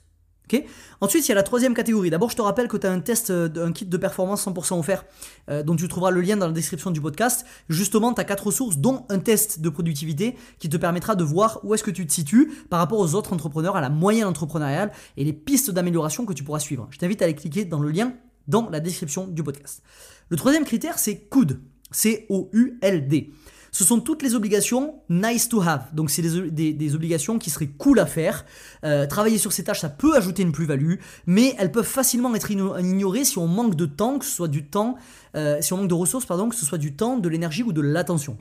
Ensuite, 1.01 1.27
il 1.27 1.31
y 1.31 1.33
a 1.33 1.35
la 1.35 1.43
troisième 1.43 1.75
catégorie. 1.75 2.11
D'abord, 2.11 2.31
je 2.31 2.37
te 2.37 2.43
rappelle 2.43 2.69
que 2.69 2.77
tu 2.77 2.87
as 2.87 2.93
un 2.93 3.01
test, 3.01 3.31
euh, 3.31 3.49
un 3.57 3.73
kit 3.73 3.87
de 3.87 3.97
performance 3.97 4.47
100% 4.47 4.79
offert, 4.79 5.05
euh, 5.49 5.63
dont 5.63 5.77
tu 5.77 5.89
trouveras 5.89 6.11
le 6.11 6.21
lien 6.21 6.37
dans 6.37 6.47
la 6.47 6.53
description 6.53 6.91
du 6.91 7.01
podcast. 7.01 7.47
Justement, 7.69 8.13
tu 8.13 8.21
as 8.21 8.25
quatre 8.25 8.47
ressources, 8.47 8.77
dont 8.77 9.07
un 9.09 9.19
test 9.19 9.61
de 9.61 9.69
productivité 9.69 10.37
qui 10.59 10.69
te 10.69 10.77
permettra 10.77 11.15
de 11.15 11.25
voir 11.25 11.61
où 11.63 11.75
est-ce 11.75 11.85
que 11.85 11.91
tu 11.91 12.07
te 12.07 12.13
situes 12.13 12.51
par 12.69 12.79
rapport 12.79 12.99
aux 12.99 13.15
autres 13.15 13.33
entrepreneurs, 13.33 13.77
à 13.77 13.81
la 13.81 13.91
moyenne 13.91 14.27
entrepreneuriale 14.27 14.93
et 15.17 15.25
les 15.25 15.33
pistes 15.33 15.71
d'amélioration 15.71 16.27
que 16.27 16.33
tu 16.33 16.45
pourras 16.45 16.61
suivre. 16.61 16.87
Je 16.91 16.99
t'invite 16.99 17.23
à 17.23 17.25
aller 17.25 17.35
cliquer 17.35 17.65
dans 17.65 17.81
le 17.81 17.91
lien 17.91 18.13
dans 18.49 18.69
la 18.71 18.81
description 18.81 19.27
du 19.27 19.43
podcast. 19.43 19.83
Le 20.29 20.37
troisième 20.37 20.65
critère, 20.65 20.99
c'est 20.99 21.17
COUD. 21.29 21.61
C-O-U-L-D. 21.93 23.33
Ce 23.73 23.85
sont 23.85 24.01
toutes 24.01 24.23
les 24.23 24.35
obligations 24.35 24.95
nice 25.09 25.49
to 25.49 25.61
have. 25.63 25.95
Donc 25.95 26.11
c'est 26.11 26.23
des, 26.23 26.95
obligations 26.95 27.39
qui 27.39 27.51
seraient 27.51 27.69
cool 27.69 28.01
à 28.01 28.07
faire. 28.07 28.45
Euh, 28.85 29.07
travailler 29.07 29.39
sur 29.39 29.53
ces 29.53 29.65
tâches, 29.65 29.81
ça 29.81 29.89
peut 29.89 30.17
ajouter 30.17 30.43
une 30.43 30.53
plus-value, 30.53 30.95
mais 31.27 31.55
elles 31.59 31.73
peuvent 31.73 31.85
facilement 31.85 32.35
être 32.35 32.51
ignorées 32.51 33.25
si 33.25 33.39
on 33.39 33.47
manque 33.47 33.75
de 33.75 33.87
temps, 33.87 34.19
que 34.19 34.25
ce 34.25 34.33
soit 34.33 34.49
du 34.49 34.67
temps, 34.67 34.97
euh, 35.37 35.59
si 35.61 35.73
on 35.73 35.79
manque 35.79 35.89
de 35.89 35.95
ressources, 35.95 36.27
pardon, 36.27 36.49
que 36.49 36.57
ce 36.57 36.67
soit 36.67 36.79
du 36.79 36.97
temps, 36.97 37.17
de 37.17 37.29
l'énergie 37.29 37.63
ou 37.63 37.73
de 37.73 37.81
l'attention. 37.81 38.37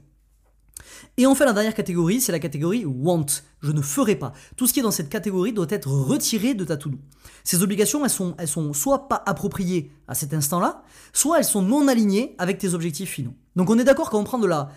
Et 1.17 1.25
enfin, 1.25 1.45
la 1.45 1.53
dernière 1.53 1.73
catégorie, 1.73 2.21
c'est 2.21 2.31
la 2.31 2.39
catégorie 2.39 2.85
want. 2.85 3.25
Je 3.61 3.71
ne 3.71 3.81
ferai 3.81 4.15
pas. 4.15 4.33
Tout 4.55 4.67
ce 4.67 4.73
qui 4.73 4.79
est 4.79 4.83
dans 4.83 4.91
cette 4.91 5.09
catégorie 5.09 5.53
doit 5.53 5.67
être 5.69 5.89
retiré 5.89 6.53
de 6.53 6.63
ta 6.63 6.77
to-do. 6.77 6.97
Ces 7.43 7.63
obligations, 7.63 8.03
elles 8.03 8.09
sont, 8.09 8.35
elles 8.37 8.47
sont 8.47 8.73
soit 8.73 9.07
pas 9.07 9.21
appropriées 9.25 9.91
à 10.07 10.15
cet 10.15 10.33
instant-là, 10.33 10.83
soit 11.13 11.39
elles 11.39 11.45
sont 11.45 11.61
non 11.61 11.87
alignées 11.87 12.35
avec 12.37 12.57
tes 12.57 12.73
objectifs 12.73 13.09
finaux. 13.09 13.33
Donc 13.55 13.69
on 13.69 13.77
est 13.77 13.83
d'accord 13.83 14.09
quand 14.09 14.19
on 14.19 14.23
prend 14.23 14.39
de 14.39 14.47
la 14.47 14.69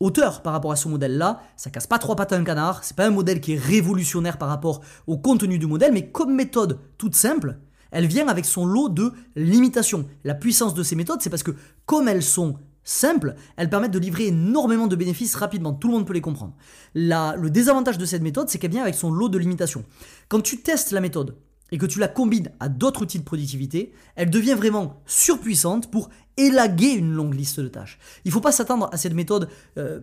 hauteur 0.00 0.42
par 0.42 0.52
rapport 0.52 0.72
à 0.72 0.76
ce 0.76 0.88
modèle-là, 0.88 1.40
ça 1.56 1.70
casse 1.70 1.86
pas 1.86 1.98
trois 1.98 2.16
pattes 2.16 2.32
à 2.32 2.36
un 2.36 2.44
canard, 2.44 2.82
c'est 2.82 2.96
pas 2.96 3.06
un 3.06 3.10
modèle 3.10 3.40
qui 3.40 3.52
est 3.52 3.58
révolutionnaire 3.58 4.38
par 4.38 4.48
rapport 4.48 4.80
au 5.06 5.18
contenu 5.18 5.58
du 5.58 5.66
modèle, 5.66 5.92
mais 5.92 6.10
comme 6.10 6.34
méthode 6.34 6.78
toute 6.98 7.14
simple, 7.14 7.58
elle 7.90 8.06
vient 8.06 8.28
avec 8.28 8.44
son 8.44 8.64
lot 8.64 8.88
de 8.88 9.12
limitations. 9.36 10.06
La 10.24 10.34
puissance 10.34 10.74
de 10.74 10.82
ces 10.82 10.96
méthodes, 10.96 11.20
c'est 11.20 11.30
parce 11.30 11.42
que 11.42 11.54
comme 11.86 12.08
elles 12.08 12.22
sont 12.22 12.56
simples, 12.82 13.34
elles 13.56 13.70
permettent 13.70 13.92
de 13.92 13.98
livrer 13.98 14.28
énormément 14.28 14.86
de 14.86 14.96
bénéfices 14.96 15.34
rapidement. 15.34 15.72
Tout 15.72 15.88
le 15.88 15.94
monde 15.94 16.06
peut 16.06 16.14
les 16.14 16.20
comprendre. 16.20 16.54
le 16.94 17.48
désavantage 17.48 17.98
de 17.98 18.04
cette 18.04 18.22
méthode, 18.22 18.48
c'est 18.48 18.58
qu'elle 18.58 18.70
vient 18.70 18.82
avec 18.82 18.94
son 18.94 19.12
lot 19.12 19.28
de 19.28 19.38
limitations. 19.38 19.84
Quand 20.28 20.40
tu 20.40 20.62
testes 20.62 20.92
la 20.92 21.00
méthode 21.00 21.36
et 21.72 21.78
que 21.78 21.86
tu 21.86 21.98
la 21.98 22.08
combines 22.08 22.50
à 22.58 22.68
d'autres 22.68 23.02
outils 23.02 23.18
de 23.18 23.24
productivité, 23.24 23.92
elle 24.16 24.30
devient 24.30 24.54
vraiment 24.54 25.02
surpuissante 25.06 25.90
pour 25.90 26.10
élaguer 26.40 26.92
une 26.92 27.12
longue 27.12 27.34
liste 27.34 27.60
de 27.60 27.68
tâches. 27.68 27.98
Il 28.24 28.28
ne 28.28 28.32
faut 28.32 28.40
pas 28.40 28.52
s'attendre 28.52 28.88
à 28.92 28.96
cette 28.96 29.14
méthode 29.14 29.48
euh, 29.78 30.00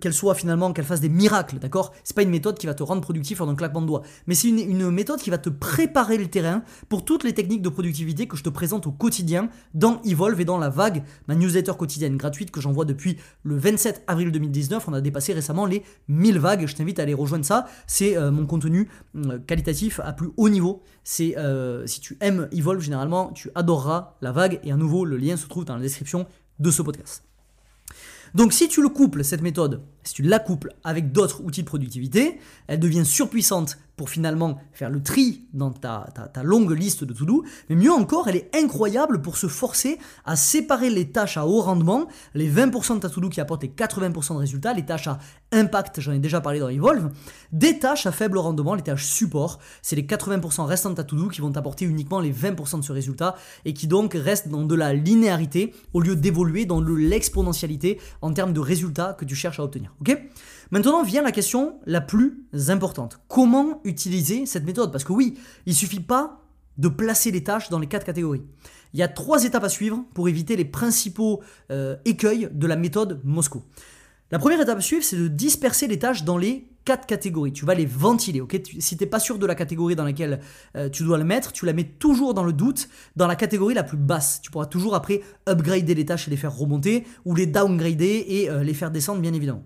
qu'elle 0.00 0.12
soit 0.12 0.34
finalement, 0.34 0.72
qu'elle 0.72 0.84
fasse 0.84 1.00
des 1.00 1.08
miracles, 1.08 1.58
d'accord? 1.58 1.92
C'est 2.02 2.16
pas 2.16 2.22
une 2.22 2.30
méthode 2.30 2.58
qui 2.58 2.66
va 2.66 2.74
te 2.74 2.82
rendre 2.82 3.00
productif 3.00 3.40
en 3.40 3.48
un 3.48 3.54
claquement 3.54 3.82
de 3.82 3.86
doigts, 3.86 4.02
mais 4.26 4.34
c'est 4.34 4.48
une, 4.48 4.90
méthode 4.90 5.20
qui 5.20 5.30
va 5.30 5.38
te 5.38 5.48
préparer 5.50 6.18
le 6.18 6.26
terrain 6.26 6.62
pour 6.88 7.04
toutes 7.04 7.24
les 7.24 7.34
techniques 7.34 7.62
de 7.62 7.68
productivité 7.68 8.26
que 8.26 8.36
je 8.36 8.42
te 8.42 8.48
présente 8.48 8.86
au 8.86 8.92
quotidien 8.92 9.48
dans 9.74 10.00
Evolve 10.02 10.40
et 10.40 10.44
dans 10.44 10.58
la 10.58 10.70
vague, 10.70 11.02
ma 11.28 11.34
newsletter 11.34 11.72
quotidienne 11.78 12.16
gratuite 12.16 12.50
que 12.50 12.60
j'envoie 12.60 12.84
depuis 12.84 13.18
le 13.42 13.56
27 13.56 14.04
avril 14.06 14.32
2019. 14.32 14.88
On 14.88 14.92
a 14.92 15.00
dépassé 15.00 15.32
récemment 15.32 15.66
les 15.66 15.82
1000 16.08 16.38
vagues. 16.38 16.66
Je 16.66 16.74
t'invite 16.74 16.98
à 16.98 17.02
aller 17.02 17.14
rejoindre 17.14 17.44
ça. 17.44 17.66
C'est 17.86 18.16
euh, 18.16 18.30
mon 18.30 18.46
contenu 18.46 18.88
euh, 19.16 19.38
qualitatif 19.38 20.00
à 20.00 20.12
plus 20.12 20.30
haut 20.36 20.48
niveau. 20.48 20.82
C'est 21.04 21.36
si 21.86 22.00
tu 22.00 22.16
aimes 22.20 22.48
Evolve 22.50 22.80
généralement, 22.80 23.30
tu 23.32 23.50
adoreras 23.54 24.16
la 24.20 24.32
vague 24.32 24.58
et 24.64 24.72
à 24.72 24.76
nouveau 24.76 25.04
le 25.04 25.16
lien 25.16 25.36
se 25.36 25.46
trouve 25.46 25.64
dans 25.64 25.75
la 25.76 25.82
description 25.82 26.26
de 26.58 26.70
ce 26.70 26.82
podcast. 26.82 27.24
Donc 28.34 28.52
si 28.52 28.68
tu 28.68 28.82
le 28.82 28.88
couples, 28.88 29.24
cette 29.24 29.42
méthode, 29.42 29.82
si 30.06 30.14
tu 30.14 30.22
la 30.22 30.38
couples 30.38 30.72
avec 30.84 31.12
d'autres 31.12 31.42
outils 31.42 31.62
de 31.62 31.66
productivité, 31.66 32.38
elle 32.68 32.80
devient 32.80 33.04
surpuissante 33.04 33.78
pour 33.96 34.10
finalement 34.10 34.58
faire 34.72 34.90
le 34.90 35.02
tri 35.02 35.46
dans 35.54 35.70
ta, 35.70 36.06
longue 36.42 36.70
liste 36.70 37.02
de 37.04 37.14
to-do, 37.14 37.44
mais 37.70 37.76
mieux 37.76 37.92
encore, 37.92 38.28
elle 38.28 38.36
est 38.36 38.54
incroyable 38.54 39.22
pour 39.22 39.38
se 39.38 39.46
forcer 39.46 39.98
à 40.26 40.36
séparer 40.36 40.90
les 40.90 41.10
tâches 41.10 41.38
à 41.38 41.46
haut 41.46 41.62
rendement, 41.62 42.06
les 42.34 42.50
20% 42.50 42.96
de 42.96 43.00
ta 43.00 43.08
to-do 43.08 43.30
qui 43.30 43.40
apportent 43.40 43.62
les 43.62 43.70
80% 43.70 44.34
de 44.34 44.38
résultats, 44.38 44.74
les 44.74 44.84
tâches 44.84 45.08
à 45.08 45.18
impact, 45.52 46.00
j'en 46.00 46.12
ai 46.12 46.18
déjà 46.18 46.42
parlé 46.42 46.60
dans 46.60 46.68
Evolve, 46.68 47.10
des 47.52 47.78
tâches 47.78 48.06
à 48.06 48.12
faible 48.12 48.36
rendement, 48.36 48.74
les 48.74 48.82
tâches 48.82 49.06
support, 49.06 49.58
c'est 49.80 49.96
les 49.96 50.02
80% 50.02 50.64
restants 50.64 50.90
de 50.90 50.96
ta 50.96 51.04
to-do 51.04 51.28
qui 51.28 51.40
vont 51.40 51.50
t'apporter 51.50 51.86
uniquement 51.86 52.20
les 52.20 52.32
20% 52.32 52.80
de 52.80 52.84
ce 52.84 52.92
résultat 52.92 53.36
et 53.64 53.72
qui 53.72 53.86
donc 53.86 54.12
restent 54.14 54.48
dans 54.48 54.64
de 54.64 54.74
la 54.74 54.92
linéarité 54.92 55.72
au 55.94 56.00
lieu 56.00 56.16
d'évoluer 56.16 56.66
dans 56.66 56.82
l'exponentialité 56.82 57.98
en 58.20 58.32
termes 58.32 58.52
de 58.52 58.60
résultats 58.60 59.14
que 59.18 59.24
tu 59.24 59.34
cherches 59.34 59.58
à 59.58 59.64
obtenir. 59.64 59.94
Ok? 60.00 60.18
Maintenant 60.70 61.02
vient 61.02 61.22
la 61.22 61.32
question 61.32 61.78
la 61.86 62.00
plus 62.00 62.44
importante. 62.68 63.20
Comment 63.28 63.80
utiliser 63.84 64.46
cette 64.46 64.64
méthode? 64.64 64.90
Parce 64.90 65.04
que 65.04 65.12
oui, 65.12 65.38
il 65.64 65.74
suffit 65.74 66.00
pas 66.00 66.40
de 66.78 66.88
placer 66.88 67.30
les 67.30 67.44
tâches 67.44 67.70
dans 67.70 67.78
les 67.78 67.86
quatre 67.86 68.04
catégories. 68.04 68.42
Il 68.92 69.00
y 69.00 69.02
a 69.02 69.08
trois 69.08 69.44
étapes 69.44 69.64
à 69.64 69.68
suivre 69.68 70.04
pour 70.14 70.28
éviter 70.28 70.56
les 70.56 70.64
principaux 70.64 71.42
euh, 71.70 71.96
écueils 72.04 72.48
de 72.52 72.66
la 72.66 72.76
méthode 72.76 73.20
Moscou. 73.24 73.62
La 74.30 74.38
première 74.38 74.60
étape 74.60 74.78
à 74.78 74.80
suivre, 74.80 75.04
c'est 75.04 75.16
de 75.16 75.28
disperser 75.28 75.86
les 75.86 75.98
tâches 75.98 76.24
dans 76.24 76.36
les 76.36 76.68
quatre 76.84 77.06
catégories. 77.06 77.52
Tu 77.52 77.64
vas 77.64 77.74
les 77.74 77.86
ventiler. 77.86 78.40
ok? 78.40 78.60
Si 78.78 78.96
tu 78.96 79.04
n'es 79.04 79.10
pas 79.10 79.20
sûr 79.20 79.38
de 79.38 79.46
la 79.46 79.54
catégorie 79.54 79.96
dans 79.96 80.04
laquelle 80.04 80.40
euh, 80.76 80.88
tu 80.88 81.04
dois 81.04 81.18
le 81.18 81.24
mettre, 81.24 81.52
tu 81.52 81.66
la 81.66 81.72
mets 81.72 81.84
toujours 81.84 82.34
dans 82.34 82.44
le 82.44 82.52
doute 82.52 82.88
dans 83.16 83.26
la 83.26 83.36
catégorie 83.36 83.74
la 83.74 83.82
plus 83.82 83.96
basse. 83.96 84.40
Tu 84.40 84.50
pourras 84.50 84.66
toujours 84.66 84.94
après 84.94 85.20
upgrader 85.48 85.94
les 85.94 86.06
tâches 86.06 86.26
et 86.26 86.30
les 86.30 86.36
faire 86.36 86.56
remonter 86.56 87.04
ou 87.24 87.34
les 87.34 87.46
downgrader 87.46 88.24
et 88.28 88.50
euh, 88.50 88.62
les 88.62 88.74
faire 88.74 88.90
descendre, 88.90 89.20
bien 89.20 89.32
évidemment. 89.32 89.64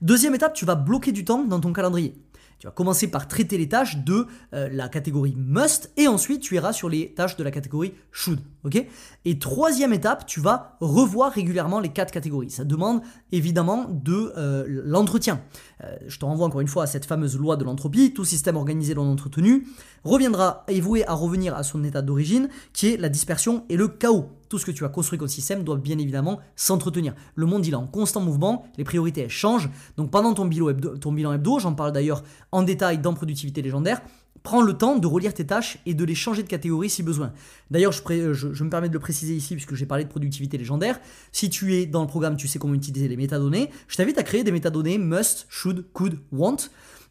Deuxième 0.00 0.34
étape, 0.36 0.54
tu 0.54 0.64
vas 0.64 0.76
bloquer 0.76 1.10
du 1.10 1.24
temps 1.24 1.44
dans 1.44 1.58
ton 1.58 1.72
calendrier. 1.72 2.14
Tu 2.60 2.66
vas 2.66 2.72
commencer 2.72 3.10
par 3.10 3.26
traiter 3.26 3.58
les 3.58 3.68
tâches 3.68 3.98
de 3.98 4.26
euh, 4.52 4.68
la 4.72 4.88
catégorie 4.88 5.34
must 5.36 5.92
et 5.96 6.06
ensuite 6.06 6.40
tu 6.40 6.54
iras 6.54 6.72
sur 6.72 6.88
les 6.88 7.14
tâches 7.14 7.36
de 7.36 7.42
la 7.42 7.50
catégorie 7.50 7.94
should. 8.12 8.40
Ok? 8.64 8.86
Et 9.24 9.38
troisième 9.38 9.92
étape, 9.92 10.26
tu 10.26 10.40
vas 10.40 10.76
revoir 10.80 11.32
régulièrement 11.32 11.80
les 11.80 11.90
quatre 11.90 12.10
catégories. 12.10 12.50
Ça 12.50 12.64
demande 12.64 13.00
évidemment 13.32 13.86
de 13.88 14.32
euh, 14.36 14.64
l'entretien. 14.84 15.40
Euh, 15.84 15.96
je 16.06 16.18
te 16.18 16.24
renvoie 16.24 16.46
encore 16.46 16.60
une 16.60 16.68
fois 16.68 16.84
à 16.84 16.86
cette 16.86 17.04
fameuse 17.04 17.36
loi 17.36 17.56
de 17.56 17.64
l'entropie. 17.64 18.12
Tout 18.12 18.24
système 18.24 18.56
organisé 18.56 18.94
non 18.94 19.10
entretenu 19.10 19.66
reviendra 20.04 20.64
et 20.68 20.80
voué 20.80 21.06
à 21.06 21.14
revenir 21.14 21.54
à 21.54 21.62
son 21.62 21.84
état 21.84 22.02
d'origine 22.02 22.48
qui 22.72 22.88
est 22.88 22.96
la 22.96 23.08
dispersion 23.08 23.64
et 23.68 23.76
le 23.76 23.88
chaos 23.88 24.30
tout 24.48 24.58
ce 24.58 24.64
que 24.64 24.70
tu 24.70 24.84
as 24.84 24.88
construit 24.88 25.18
comme 25.18 25.28
système 25.28 25.62
doit 25.62 25.76
bien 25.76 25.98
évidemment 25.98 26.40
s'entretenir. 26.56 27.14
Le 27.34 27.46
monde 27.46 27.66
il 27.66 27.72
est 27.72 27.76
en 27.76 27.86
constant 27.86 28.20
mouvement, 28.20 28.64
les 28.78 28.84
priorités 28.84 29.28
changent. 29.28 29.68
Donc 29.96 30.10
pendant 30.10 30.34
ton 30.34 30.46
bilan 30.46 30.72
ton 31.00 31.12
bilan 31.12 31.34
hebdo 31.34 31.58
j'en 31.58 31.74
parle 31.74 31.92
d'ailleurs 31.92 32.22
en 32.50 32.62
détail 32.62 32.98
dans 32.98 33.14
Productivité 33.18 33.62
légendaire, 33.62 34.00
prends 34.42 34.62
le 34.62 34.72
temps 34.72 34.96
de 34.96 35.06
relire 35.06 35.34
tes 35.34 35.46
tâches 35.46 35.78
et 35.86 35.94
de 35.94 36.04
les 36.04 36.14
changer 36.14 36.42
de 36.42 36.48
catégorie 36.48 36.90
si 36.90 37.02
besoin. 37.02 37.32
D'ailleurs, 37.70 37.92
je, 37.92 38.64
me 38.64 38.70
permets 38.70 38.88
de 38.88 38.94
le 38.94 38.98
préciser 38.98 39.34
ici 39.34 39.54
puisque 39.54 39.74
j'ai 39.74 39.86
parlé 39.86 40.04
de 40.04 40.08
productivité 40.08 40.58
légendaire. 40.58 41.00
Si 41.32 41.50
tu 41.50 41.74
es 41.74 41.86
dans 41.86 42.02
le 42.02 42.08
programme, 42.08 42.36
tu 42.36 42.48
sais 42.48 42.58
comment 42.58 42.74
utiliser 42.74 43.08
les 43.08 43.16
métadonnées. 43.16 43.70
Je 43.88 43.96
t'invite 43.96 44.18
à 44.18 44.22
créer 44.22 44.44
des 44.44 44.52
métadonnées 44.52 44.98
must, 44.98 45.46
should, 45.48 45.86
could, 45.92 46.18
want. 46.32 46.56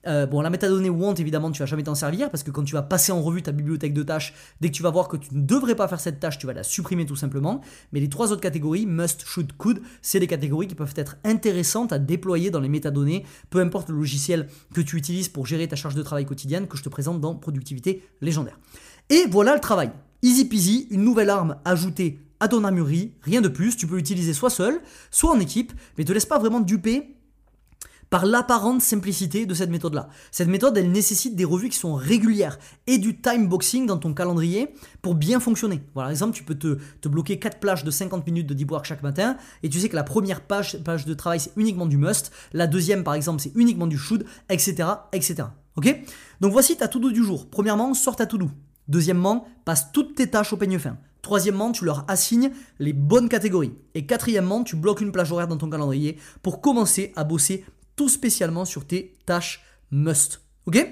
Euh, 0.06 0.26
bon, 0.26 0.42
la 0.42 0.50
métadonnée 0.50 0.90
want, 0.90 1.16
évidemment, 1.16 1.52
tu 1.52 1.60
vas 1.60 1.66
jamais 1.66 1.84
t'en 1.84 1.96
servir 1.96 2.30
parce 2.30 2.44
que 2.44 2.52
quand 2.52 2.64
tu 2.64 2.74
vas 2.74 2.82
passer 2.82 3.12
en 3.12 3.22
revue 3.22 3.42
ta 3.42 3.52
bibliothèque 3.52 3.94
de 3.94 4.04
tâches, 4.04 4.34
dès 4.62 4.70
que 4.70 4.74
tu 4.74 4.84
vas 4.84 4.90
voir 4.90 5.08
que 5.08 5.18
tu 5.18 5.36
ne 5.36 5.42
devrais 5.42 5.76
pas 5.76 5.88
faire 5.88 6.00
cette 6.00 6.20
tâche, 6.20 6.38
tu 6.38 6.46
vas 6.46 6.54
la 6.54 6.64
supprimer 6.64 7.06
tout 7.06 7.16
simplement. 7.16 7.62
Mais 7.92 8.00
les 8.00 8.10
trois 8.10 8.32
autres 8.32 8.42
catégories, 8.42 8.86
must, 8.86 9.24
should, 9.26 9.54
could, 9.58 9.82
c'est 10.02 10.20
des 10.20 10.28
catégories 10.28 10.68
qui 10.68 10.76
peuvent 10.76 10.94
être 10.96 11.18
intéressantes 11.24 11.92
à 11.92 12.00
déployer 12.00 12.52
dans 12.52 12.60
les 12.60 12.70
métadonnées, 12.70 13.26
peu 13.50 13.60
importe 13.60 13.90
le 13.90 13.96
logiciel 13.96 14.48
que 14.74 14.82
tu 14.82 14.98
utilises 14.98 15.30
pour 15.30 15.46
gérer 15.46 15.68
ta 15.68 15.76
charge 15.76 15.96
de 15.96 16.04
travail 16.04 16.26
quotidienne 16.26 16.68
que 16.68 16.78
je 16.78 16.84
te 16.84 16.90
présente 16.90 17.20
dans 17.20 17.36
Productivité 17.36 18.04
légendaire. 18.22 18.60
Et 19.10 19.26
voilà 19.30 19.54
le 19.54 19.62
travail. 19.62 19.92
Easy 20.22 20.46
peasy, 20.46 20.88
une 20.92 21.04
nouvelle 21.04 21.30
arme 21.30 21.58
ajoutée 21.64 22.20
à 22.40 22.48
ton 22.48 22.64
armurerie, 22.64 23.14
rien 23.24 23.42
de 23.42 23.48
plus, 23.48 23.76
tu 23.76 23.88
peux 23.88 23.96
l'utiliser 23.96 24.34
soit 24.34 24.50
seul, 24.50 24.80
soit 25.10 25.32
en 25.32 25.40
équipe, 25.40 25.74
mais 25.98 26.04
te 26.04 26.12
laisse 26.12 26.26
pas 26.26 26.38
vraiment 26.38 26.60
duper 26.60 27.17
par 28.10 28.26
l'apparente 28.26 28.82
simplicité 28.82 29.46
de 29.46 29.54
cette 29.54 29.70
méthode-là. 29.70 30.10
Cette 30.32 30.48
méthode, 30.48 30.78
elle 30.78 30.92
nécessite 30.92 31.36
des 31.36 31.46
revues 31.46 31.70
qui 31.70 31.78
sont 31.78 31.96
régulières 31.96 32.58
et 32.88 32.98
du 32.98 33.20
time 33.20 33.48
boxing 33.48 33.86
dans 33.86 33.98
ton 33.98 34.14
calendrier 34.14 34.74
pour 35.02 35.16
bien 35.16 35.40
fonctionner. 35.40 35.82
Voilà, 35.94 36.08
par 36.08 36.12
exemple, 36.12 36.36
tu 36.36 36.44
peux 36.44 36.56
te, 36.56 37.08
bloquer 37.08 37.40
4 37.40 37.60
plages 37.60 37.84
de 37.84 37.92
50 37.92 38.26
minutes 38.26 38.48
de 38.48 38.54
deep 38.54 38.72
work 38.72 38.86
chaque 38.86 39.04
matin 39.04 39.38
et 39.64 39.70
tu 39.70 39.80
sais 39.80 39.90
que 39.90 39.96
la 39.96 40.04
première 40.04 40.42
page, 40.42 40.82
page 40.84 41.06
de 41.06 41.14
travail, 41.14 41.40
c'est 41.40 41.54
uniquement 41.56 41.86
du 41.86 41.98
must, 41.98 42.32
la 42.54 42.68
deuxième, 42.68 43.04
par 43.04 43.14
exemple, 43.14 43.42
c'est 43.42 43.52
uniquement 43.56 43.88
du 43.88 43.98
should, 43.98 44.26
etc., 44.50 44.90
etc. 45.12 45.44
Ok? 45.76 46.04
Donc 46.42 46.52
voici 46.52 46.76
ta 46.76 46.88
to-do 46.88 47.12
du 47.12 47.24
jour. 47.24 47.50
Premièrement, 47.50 47.94
sors 47.94 48.16
ta 48.16 48.26
to-do. 48.26 48.50
Deuxièmement, 48.88 49.48
passe 49.66 49.92
toutes 49.92 50.16
tes 50.16 50.30
tâches 50.30 50.54
au 50.54 50.58
peigne 50.58 50.80
fin. 50.80 50.98
Troisièmement, 51.22 51.74
tu 51.74 51.84
leur 51.84 52.06
assignes 52.08 52.52
les 52.80 52.94
bonnes 52.94 53.28
catégories. 53.28 53.74
Et 53.96 54.06
quatrièmement, 54.06 54.64
tu 54.64 54.78
bloques 54.78 55.02
une 55.02 55.12
plage 55.12 55.32
horaire 55.32 55.50
dans 55.50 55.58
ton 55.58 55.70
calendrier 55.70 56.18
pour 56.42 56.62
commencer 56.62 57.12
à 57.18 57.26
bosser 57.26 57.66
tout 57.98 58.08
spécialement 58.08 58.64
sur 58.64 58.88
tes 58.88 59.18
tâches 59.26 59.66
must. 59.92 60.40
Ok? 60.68 60.88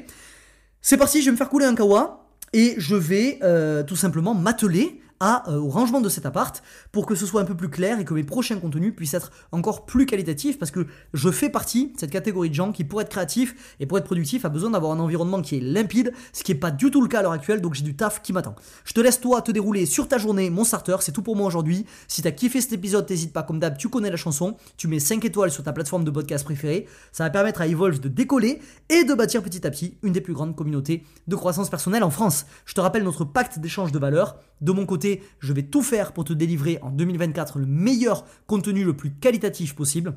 C'est 0.81 0.97
parti, 0.97 1.21
je 1.21 1.25
vais 1.25 1.31
me 1.31 1.37
faire 1.37 1.49
couler 1.49 1.65
un 1.65 1.75
kawa 1.75 2.27
et 2.51 2.75
je 2.77 2.95
vais 2.95 3.39
euh, 3.43 3.83
tout 3.83 3.95
simplement 3.95 4.35
m'atteler 4.35 5.01
euh, 5.25 5.57
au 5.57 5.69
rangement 5.69 6.01
de 6.01 6.09
cet 6.09 6.25
appart 6.25 6.61
pour 6.91 7.05
que 7.05 7.15
ce 7.15 7.25
soit 7.25 7.41
un 7.41 7.45
peu 7.45 7.55
plus 7.55 7.69
clair 7.69 7.99
et 7.99 8.05
que 8.05 8.13
mes 8.13 8.23
prochains 8.23 8.59
contenus 8.59 8.93
puissent 8.95 9.13
être 9.13 9.31
encore 9.51 9.85
plus 9.85 10.05
qualitatifs 10.05 10.59
parce 10.59 10.71
que 10.71 10.87
je 11.13 11.29
fais 11.31 11.49
partie 11.49 11.87
de 11.87 11.99
cette 11.99 12.11
catégorie 12.11 12.49
de 12.49 12.53
gens 12.53 12.71
qui 12.71 12.83
pour 12.83 13.01
être 13.01 13.09
créatif 13.09 13.75
et 13.79 13.85
pour 13.85 13.97
être 13.97 14.05
productif 14.05 14.45
a 14.45 14.49
besoin 14.49 14.71
d'avoir 14.71 14.91
un 14.91 14.99
environnement 14.99 15.41
qui 15.41 15.57
est 15.57 15.59
limpide, 15.59 16.13
ce 16.33 16.43
qui 16.43 16.53
n'est 16.53 16.59
pas 16.59 16.71
du 16.71 16.91
tout 16.91 17.01
le 17.01 17.07
cas 17.07 17.19
à 17.19 17.21
l'heure 17.23 17.31
actuelle 17.31 17.61
donc 17.61 17.73
j'ai 17.73 17.83
du 17.83 17.95
taf 17.95 18.21
qui 18.21 18.33
m'attend. 18.33 18.55
Je 18.83 18.93
te 18.93 18.99
laisse 18.99 19.19
toi 19.19 19.41
te 19.41 19.51
dérouler 19.51 19.85
sur 19.85 20.07
ta 20.07 20.17
journée 20.17 20.49
mon 20.49 20.63
starter, 20.63 20.97
c'est 20.99 21.11
tout 21.11 21.23
pour 21.23 21.35
moi 21.35 21.47
aujourd'hui. 21.47 21.85
Si 22.07 22.21
t'as 22.21 22.31
kiffé 22.31 22.61
cet 22.61 22.73
épisode, 22.73 23.09
n'hésite 23.09 23.33
pas 23.33 23.43
comme 23.43 23.59
d'hab, 23.59 23.77
tu 23.77 23.89
connais 23.89 24.09
la 24.09 24.17
chanson, 24.17 24.55
tu 24.77 24.87
mets 24.87 24.99
5 24.99 25.23
étoiles 25.25 25.51
sur 25.51 25.63
ta 25.63 25.73
plateforme 25.73 26.03
de 26.03 26.11
podcast 26.11 26.45
préférée, 26.45 26.87
ça 27.11 27.23
va 27.23 27.29
permettre 27.29 27.61
à 27.61 27.67
Evolve 27.67 27.99
de 27.99 28.09
décoller 28.09 28.61
et 28.89 29.03
de 29.03 29.13
bâtir 29.13 29.41
petit 29.41 29.65
à 29.65 29.71
petit 29.71 29.97
une 30.03 30.13
des 30.13 30.21
plus 30.21 30.33
grandes 30.33 30.55
communautés 30.55 31.03
de 31.27 31.35
croissance 31.35 31.69
personnelle 31.69 32.03
en 32.03 32.09
France. 32.09 32.45
Je 32.65 32.73
te 32.73 32.81
rappelle 32.81 33.03
notre 33.03 33.25
pacte 33.25 33.59
d'échange 33.59 33.91
de 33.91 33.99
valeurs. 33.99 34.37
De 34.61 34.71
mon 34.71 34.85
côté, 34.85 35.14
je 35.39 35.53
vais 35.53 35.63
tout 35.63 35.81
faire 35.81 36.13
pour 36.13 36.23
te 36.23 36.33
délivrer 36.33 36.79
en 36.81 36.91
2024 36.91 37.59
le 37.59 37.65
meilleur 37.65 38.25
contenu 38.47 38.83
le 38.83 38.95
plus 38.95 39.11
qualitatif 39.11 39.75
possible 39.75 40.15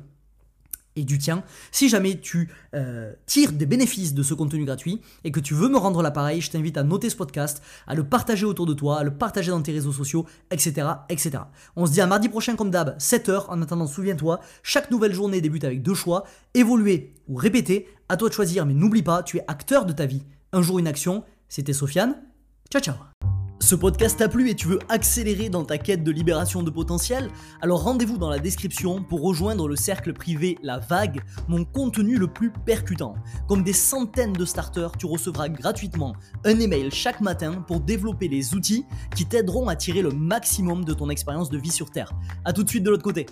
et 0.95 1.03
du 1.03 1.17
tien. 1.17 1.43
Si 1.71 1.89
jamais 1.89 2.19
tu 2.19 2.49
euh, 2.75 3.13
tires 3.25 3.53
des 3.53 3.65
bénéfices 3.65 4.13
de 4.13 4.23
ce 4.23 4.33
contenu 4.33 4.65
gratuit 4.65 5.01
et 5.23 5.31
que 5.31 5.39
tu 5.39 5.53
veux 5.53 5.69
me 5.69 5.77
rendre 5.77 6.01
l'appareil, 6.01 6.41
je 6.41 6.51
t'invite 6.51 6.77
à 6.77 6.83
noter 6.83 7.09
ce 7.09 7.15
podcast, 7.15 7.61
à 7.87 7.95
le 7.95 8.03
partager 8.03 8.45
autour 8.45 8.65
de 8.65 8.73
toi, 8.73 8.99
à 8.99 9.03
le 9.03 9.11
partager 9.11 9.51
dans 9.51 9.61
tes 9.61 9.71
réseaux 9.71 9.93
sociaux, 9.93 10.25
etc. 10.51 10.87
etc. 11.09 11.39
On 11.75 11.85
se 11.85 11.91
dit 11.91 12.01
à 12.01 12.07
mardi 12.07 12.29
prochain 12.29 12.55
comme 12.55 12.71
d'hab, 12.71 12.97
7h. 12.97 13.45
En 13.49 13.61
attendant, 13.61 13.87
souviens-toi, 13.87 14.39
chaque 14.63 14.91
nouvelle 14.91 15.13
journée 15.13 15.41
débute 15.41 15.63
avec 15.63 15.81
deux 15.81 15.95
choix, 15.95 16.25
évoluer 16.53 17.13
ou 17.27 17.35
répéter. 17.35 17.87
À 18.09 18.17
toi 18.17 18.29
de 18.29 18.33
choisir, 18.33 18.65
mais 18.65 18.73
n'oublie 18.73 19.03
pas, 19.03 19.23
tu 19.23 19.37
es 19.37 19.45
acteur 19.47 19.85
de 19.85 19.93
ta 19.93 20.05
vie. 20.05 20.23
Un 20.51 20.61
jour 20.61 20.79
une 20.79 20.87
action, 20.87 21.23
c'était 21.47 21.73
Sofiane. 21.73 22.15
Ciao 22.71 22.81
ciao 22.81 23.18
Ce 23.61 23.75
podcast 23.75 24.17
t'a 24.17 24.29
plu 24.29 24.49
et 24.49 24.55
tu 24.55 24.67
veux 24.67 24.79
accélérer 24.87 25.49
dans 25.49 25.65
ta 25.65 25.77
quête 25.77 26.01
de 26.03 26.11
libération 26.11 26.63
de 26.63 26.69
potentiel? 26.69 27.29
Alors 27.61 27.83
rendez-vous 27.83 28.17
dans 28.17 28.29
la 28.29 28.39
description 28.39 29.03
pour 29.03 29.21
rejoindre 29.21 29.67
le 29.67 29.75
cercle 29.75 30.13
privé 30.13 30.57
La 30.63 30.79
Vague, 30.79 31.21
mon 31.49 31.65
contenu 31.65 32.17
le 32.17 32.27
plus 32.27 32.51
percutant. 32.51 33.15
Comme 33.49 33.63
des 33.63 33.73
centaines 33.73 34.33
de 34.33 34.45
starters, 34.45 34.93
tu 34.97 35.05
recevras 35.05 35.49
gratuitement 35.49 36.13
un 36.45 36.57
email 36.57 36.89
chaque 36.89 37.19
matin 37.19 37.63
pour 37.67 37.81
développer 37.81 38.29
les 38.29 38.55
outils 38.55 38.85
qui 39.13 39.25
t'aideront 39.25 39.67
à 39.67 39.75
tirer 39.75 40.01
le 40.01 40.11
maximum 40.11 40.85
de 40.85 40.93
ton 40.93 41.09
expérience 41.09 41.49
de 41.49 41.57
vie 41.57 41.71
sur 41.71 41.91
Terre. 41.91 42.13
A 42.45 42.53
tout 42.53 42.63
de 42.63 42.69
suite 42.69 42.83
de 42.83 42.89
l'autre 42.89 43.03
côté. 43.03 43.25